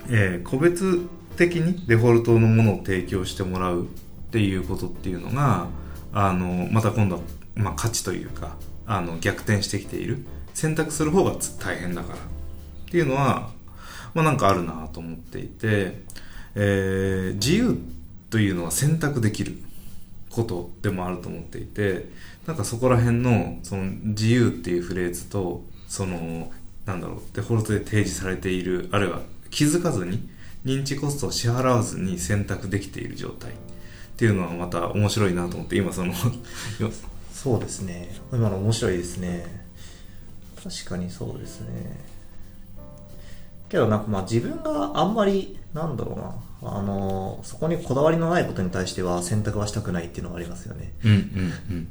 [0.09, 3.85] えー個別的にデフォルトのものを提供してもらうっ
[4.31, 5.67] ていうことっていうのが
[6.13, 7.21] あのまた今度は、
[7.55, 8.55] まあ、価値というか
[8.87, 10.25] あの逆転してきている。
[10.55, 12.19] 選択する方が大変だからっ
[12.89, 13.49] ていうのは、
[14.13, 16.01] まあ、なんかあるなと思っていて、
[16.55, 17.77] えー自由
[18.29, 19.57] というのは選択できる
[20.29, 22.09] ことでもあると思っていて
[22.47, 26.51] なんかそこら辺のその自由っていうフレーズとその
[26.85, 30.29] なんだろうデフォルトで提示されているあるいは気づかずに
[30.65, 33.51] 認知コストを支払わずに選択できている状態。
[33.51, 36.15] っていうのはまた面白いなと思って今そのよ
[37.33, 38.09] そうですね。
[38.31, 39.65] 今の面白いですね。
[40.63, 41.99] 確かにそうですね。
[43.67, 46.33] けどなんかまあ自分があんまりなんだろうな。
[46.67, 50.93] あのそこにこだわりのないことに対しては選択はしたくないっていうのがありますよね。
[51.03, 51.87] うんうんうん。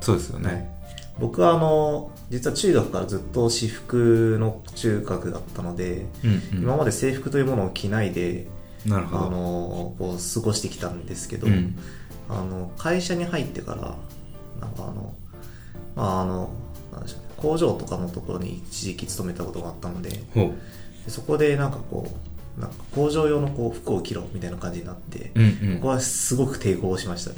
[0.00, 0.79] そうですよね
[1.20, 6.62] 僕はあの実は中学からずっと私服の中学だったので、うんうん。
[6.62, 8.46] 今まで制服というものを着ないで
[8.86, 9.30] あなるほど。
[9.30, 11.76] のこう過ごしてきたんですけど、うん。
[12.28, 13.96] あの会社に入ってから
[14.60, 15.14] なんかあの
[15.94, 16.50] まああの
[16.92, 20.10] なんでしょうね工場とかのところに一時期勤めたことがあったので
[21.08, 22.06] そこでなんかこ
[22.58, 25.74] うなんか工場用のこう服を着ろみたいな感じになって、うんうん。
[25.76, 27.36] 僕はすごく抵抗しましたね。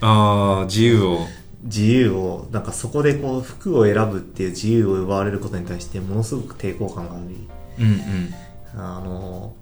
[0.00, 1.26] ああ自由を
[1.62, 7.48] 自由をなんかそこでこう服を選ぶっていう自由を奪われることに対してものすごく抵抗感があり
[7.78, 8.34] うんうん。
[8.74, 9.54] あの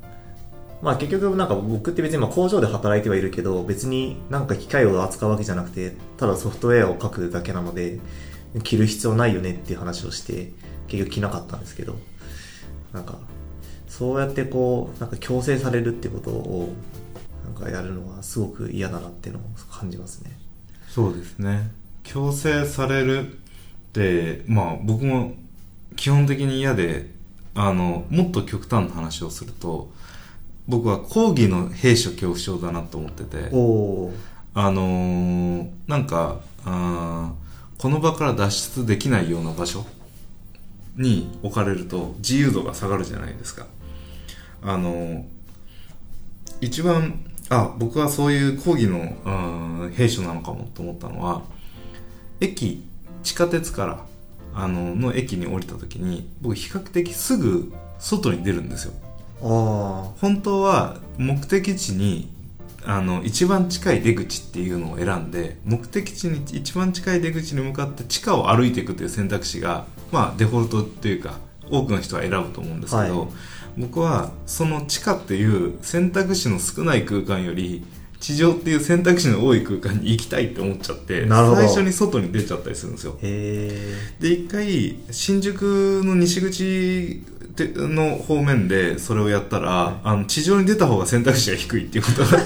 [0.83, 7.99] まあ結局なんか僕って別にまあ工場で働いてはいるけど別になんか機械を扱うわけじゃなくてただソフトウェアを書くだけなので
[8.63, 10.53] 着る必要ないよねっていう話をして
[10.89, 11.97] 結局着なかったんですけど
[12.93, 13.19] なんか
[13.89, 16.73] そうやってこうなんか強制されるってことを
[17.45, 20.31] なんかやるのはすごく嫌だなっていうのを感じますね。
[20.89, 21.71] そうですね
[22.13, 23.37] 強制されるっ
[23.93, 25.35] てまあ僕も
[25.97, 27.11] 基本的に嫌で
[27.55, 29.91] あのもっと極端な話をすると
[30.67, 33.51] 僕は講義の兵所恐怖症だなと思ってて
[34.55, 39.87] あのーなんかあーこの場から脱出できないような場所
[40.97, 43.67] に置かれると自由度が下がるじゃないですか。
[44.63, 45.25] あのー
[46.61, 51.43] 一番あ僕はそういう講義のうん兵所なのかもと思ったのは
[52.41, 52.83] 駅
[53.23, 54.05] 地下鉄から
[54.55, 58.93] あのの駅に降りた時に僕比較的すぐ外に出るんですよ。
[59.43, 62.31] あ本当は目的地に
[62.85, 71.39] あの一番近い出口っていうのを選んで目的地に一番近い出口に向かって地下を歩いていくという選択肢がまあデフォルトっていうか
[71.71, 73.29] 多くの人は選ぶと思うんですけど、はい。
[73.79, 77.85] 僕はその地下っていう選択肢の少ない空間より
[78.21, 83.17] 地上っていう選択肢の多い空間に行きたいって思っちゃって最初に外に出ちゃったりするんですよ。
[83.23, 87.23] で一回新宿の西口
[87.57, 92.39] での方面でそれをやったら、あの地上に出た方が選択肢が低いっていうことが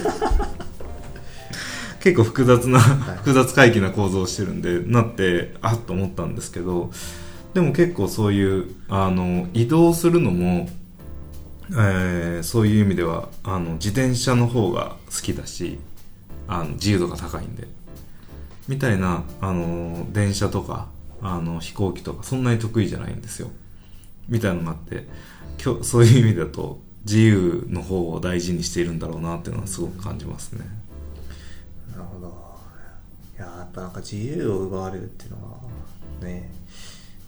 [2.00, 2.82] 結構複雑な、い。
[3.18, 6.90] 複雑回帰な構造をしてるんでなってあっと思ったんですけど
[7.54, 10.68] でも結構そういうあの移動するのも、
[11.70, 15.78] えーそういう意味ではあの自転車の方が好きだし
[16.46, 17.68] あの自由度が高いんで。
[18.66, 20.88] みたいなあの電車とか
[21.20, 23.50] あの飛行機とかそんなに得意じゃないんですよ。
[24.28, 25.06] みたいなのがあって
[25.58, 30.64] きょそういう意味だと自由の方を大事にしているんだろうなっていうのはすごく感じますね。
[31.90, 32.54] なるほど。
[33.36, 35.58] いややっぱなんか自由を奪われるっていうのは
[36.22, 36.50] ね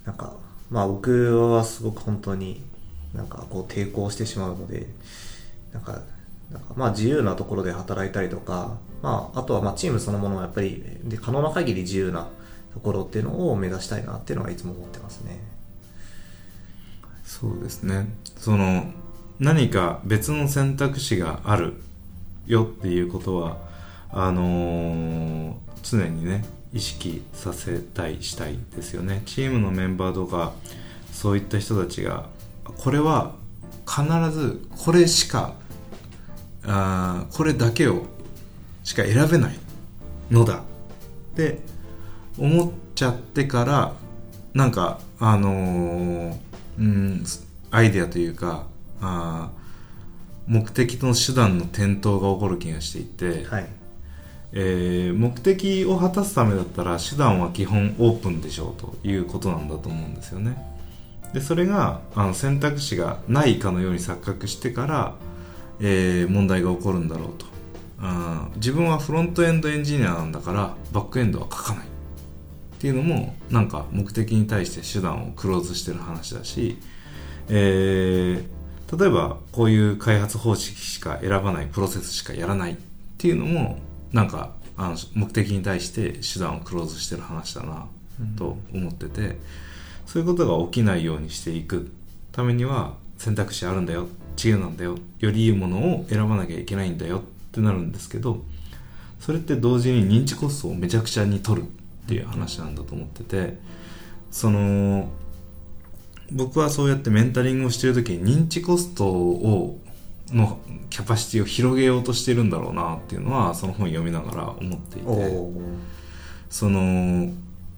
[0.05, 0.35] なんか
[0.71, 2.63] まあ僕はすごく本当に
[3.17, 4.87] なんかこう抵抗してしまうので
[5.73, 6.03] なんか
[6.53, 12.29] なんかまあ自由なところで働いたりとか、まあ、あとはまあチームそのものはやっぱりで可能な限り自由な
[12.73, 15.41] ところっていうのを目指したいなっていうのはいつも思ってますね。
[17.25, 18.09] そうですね。
[18.37, 18.85] その
[19.41, 21.75] 何か別の選択肢がある
[22.47, 23.57] よっていうことは
[24.11, 29.23] あのー常にね意識させたいしたいですよね。
[29.25, 30.53] チームのメンバーとか
[31.13, 32.27] そういった人たちが
[32.79, 33.35] これは
[33.87, 35.55] 必ずこれしか
[36.65, 38.03] あーこれだけを
[38.85, 39.59] しか選べない
[40.31, 40.59] のだ。
[40.59, 40.61] っ
[41.37, 41.61] て
[42.39, 43.93] 思っちゃってから
[44.55, 46.37] なんかあのー
[46.79, 47.25] うん
[47.71, 48.67] アイデアというか
[49.01, 53.67] あー目的との手段の転倒が起こる気がしていて、はい。
[54.53, 60.57] えー目的を果たすためだったら手段は基本オープンでしょうということなんだと思うんですよね
[61.33, 65.15] でそれがあの選択肢がないかのように錯覚してから、
[65.81, 67.47] えー問題が起こるんだろうと。
[68.01, 71.87] あー自分はフロントエンドエンジニアなんだからバックエンドは書かない。
[71.87, 76.79] っていうのもなんか目的に対して手段をクローズしてる話だし、
[77.49, 78.57] えー
[78.99, 82.75] 例えばこういう開発方式しか選ばないプロセスしかやらない。
[82.75, 82.77] っ
[83.19, 83.79] ていうのも
[84.13, 87.87] なんかあの目的に対して手段をクローズしてる話だな
[88.37, 89.39] と思ってて、
[90.07, 91.91] そういうことが起きないようにしていく
[92.33, 94.09] ためには選択肢あるんだよ。
[94.37, 94.99] 自由なんだよ。
[95.19, 96.99] よりいいものを選ばなきゃいけないん。
[96.99, 97.23] だよっ
[97.57, 98.45] てなるんですけど
[99.19, 101.69] それって同時に認知コストをめちゃくちゃに取るっ
[102.07, 103.59] ていう話なんだと思ってて
[104.31, 105.09] その
[106.31, 109.81] 僕はそうやってメンタリングをしてる時に認知コストを
[110.29, 110.59] の
[110.91, 115.77] キャパシティを広げようとしてるんだろうなっていうのはその本読みながら思っていて。
[116.49, 117.29] その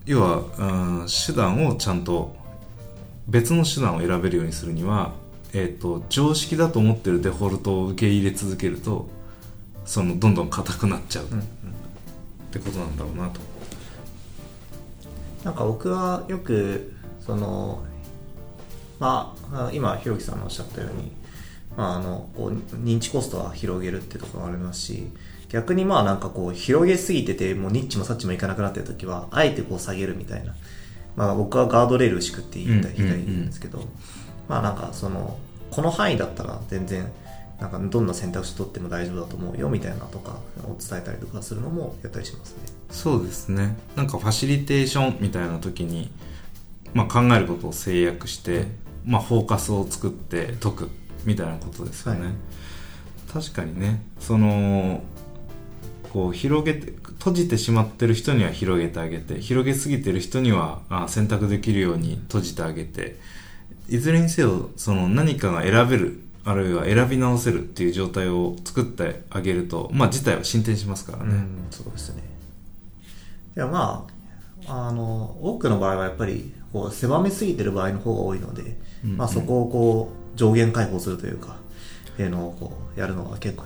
[0.09, 2.35] 要はうん手段をちゃんと
[3.29, 5.13] 別の手段を選べるようにするには、
[5.53, 9.07] えー、と常識だと思ってるデフォルトを受け入れ続けると
[9.85, 11.29] そのどんどん硬くなっちゃうっ
[12.51, 13.41] てことなんだろうなと。
[15.45, 17.85] なんか僕はよくその
[18.99, 21.13] まああ今ひろきさんのおっしゃったように、
[21.77, 25.09] まあ、あのこう認知コストは広げるってところもありますし
[25.49, 30.55] 逆にまあなんかこう広げすぎててもうニッチもサッチもいかなくなってる時はあえてこう下げるみたいな、
[31.17, 33.83] まあ、僕はガードレールを敷くって言いたいんですけど、
[34.49, 35.39] まあなんかその
[35.71, 37.11] この範囲だったら全然
[37.61, 42.63] なんかどんな選択肢取っても大丈夫だと思うよみたいなとかを伝えたりとかするのもやったりしますね。
[42.91, 43.77] そうですね。
[43.97, 46.11] なんかファシリテーションみたいな時に、
[46.95, 48.67] まあ、考えることを制約して、
[49.05, 50.89] まあ、フォーカスを作って解く
[51.25, 52.33] みたいなことですよね、はい。
[53.33, 54.03] 確かにね。
[54.21, 55.03] その
[56.13, 63.17] こう広げて閉じてしまってる人には広げてあげて広げすぎてる人にはあ選択できるように閉じてあげて
[63.89, 72.39] いずれにせよその何かが選べるあるいは選び直せるっていう状態を作ってあげるとまあ事態は進展しますからね、うん、そうですね。
[73.59, 74.07] いや、ま
[74.69, 81.57] あ、あの、多くの場合はやっぱり、こう、狭めすぎてる場合の方が多いので、うんうんまあそこをこう、上限解放するというか、
[82.21, 83.65] いうのをこう、やるのは結構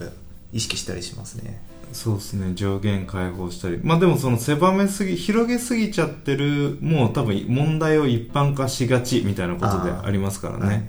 [0.50, 1.60] 意識したりしますね。
[1.92, 3.78] そうですね上限解放したり。
[3.82, 10.78] まあでもその狭めすぎ広げすぎちゃってるもう多分問題を一般化しがちみたいなことでありますからね、はい。
[10.78, 10.84] ま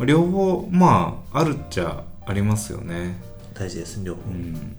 [0.00, 3.20] あ両方まああるっちゃありますよね。
[3.54, 4.20] 大事です、両方。
[4.30, 4.76] うん。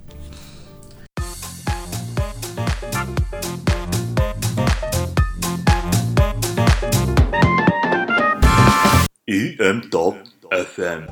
[9.27, 11.07] ー EM.FM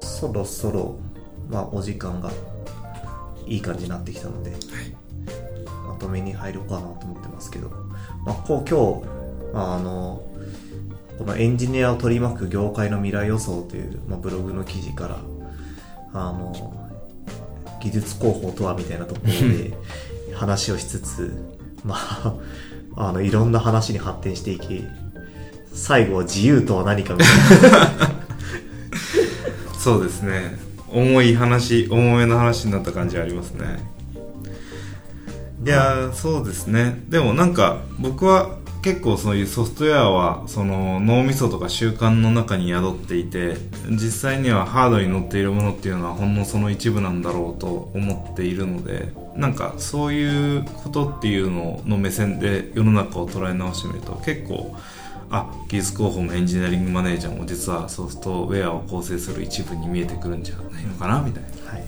[0.00, 0.98] そろそろ、
[1.50, 2.30] まあお時間が
[3.46, 4.54] いい感じになってきたので、
[5.86, 7.70] まとめに入ろうかなと思ってますけど、
[8.24, 10.22] まあ、こう今日、まあ、あの
[11.18, 15.18] このエンジニアを取り巻く業界の未来予想という、まあ、ブログの記事から
[16.12, 16.88] あの
[17.82, 19.74] 技術広報とはみたいなところで
[20.34, 21.44] 話をしつつ、
[21.84, 22.34] まあ、
[22.96, 24.84] あのいろんな話に発展していき
[25.74, 28.10] 最後は自由とは何かみたいな。
[29.78, 33.78] そうですね重い話重めの話になった感じありますね。
[35.64, 37.02] いやーそうですね。
[37.08, 43.56] でもなんか僕は結構そういうソフトウェアはその脳みそとか習慣の中に宿っていて
[43.90, 54.74] 実際にはハードに乗っているものっていうのはほんのその一部なんだろうと思っているのでなんかそういうことっていうのの目線で世の中を捉え直してみると結構
[55.30, 61.84] あ技術広報もエンジニアリングマネージャーも実はソフトウェアを構成する一部に見えてくるんじゃないのかなみたいなはい。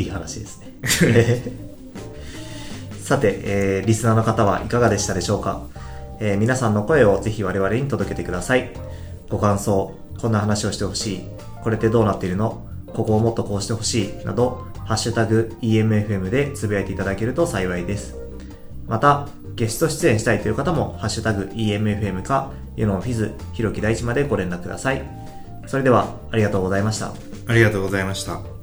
[0.00, 0.60] いい話です
[1.06, 1.42] ね。
[3.02, 5.62] さて、えーリスナーの方はいかがでしたでしょうか、
[6.20, 8.70] えー皆さんの声をぜひ我々に届けてください。
[9.30, 11.24] ご感想、こんな話をしてほしい、
[11.62, 12.66] これってどうなっているの？
[12.86, 18.16] ここをもっとこうしてほしい、など、ハッシュタグ EMFM でつぶやいていただけると幸いです。
[18.86, 19.28] また、
[19.58, 25.02] ゲスト出演したいという方も、ハッシュタグ EMFM か、ユノンフィズ、ひろき大地までご連絡ください。
[25.66, 27.12] それでは、ありがとうございました。
[27.48, 28.57] ありがとうございました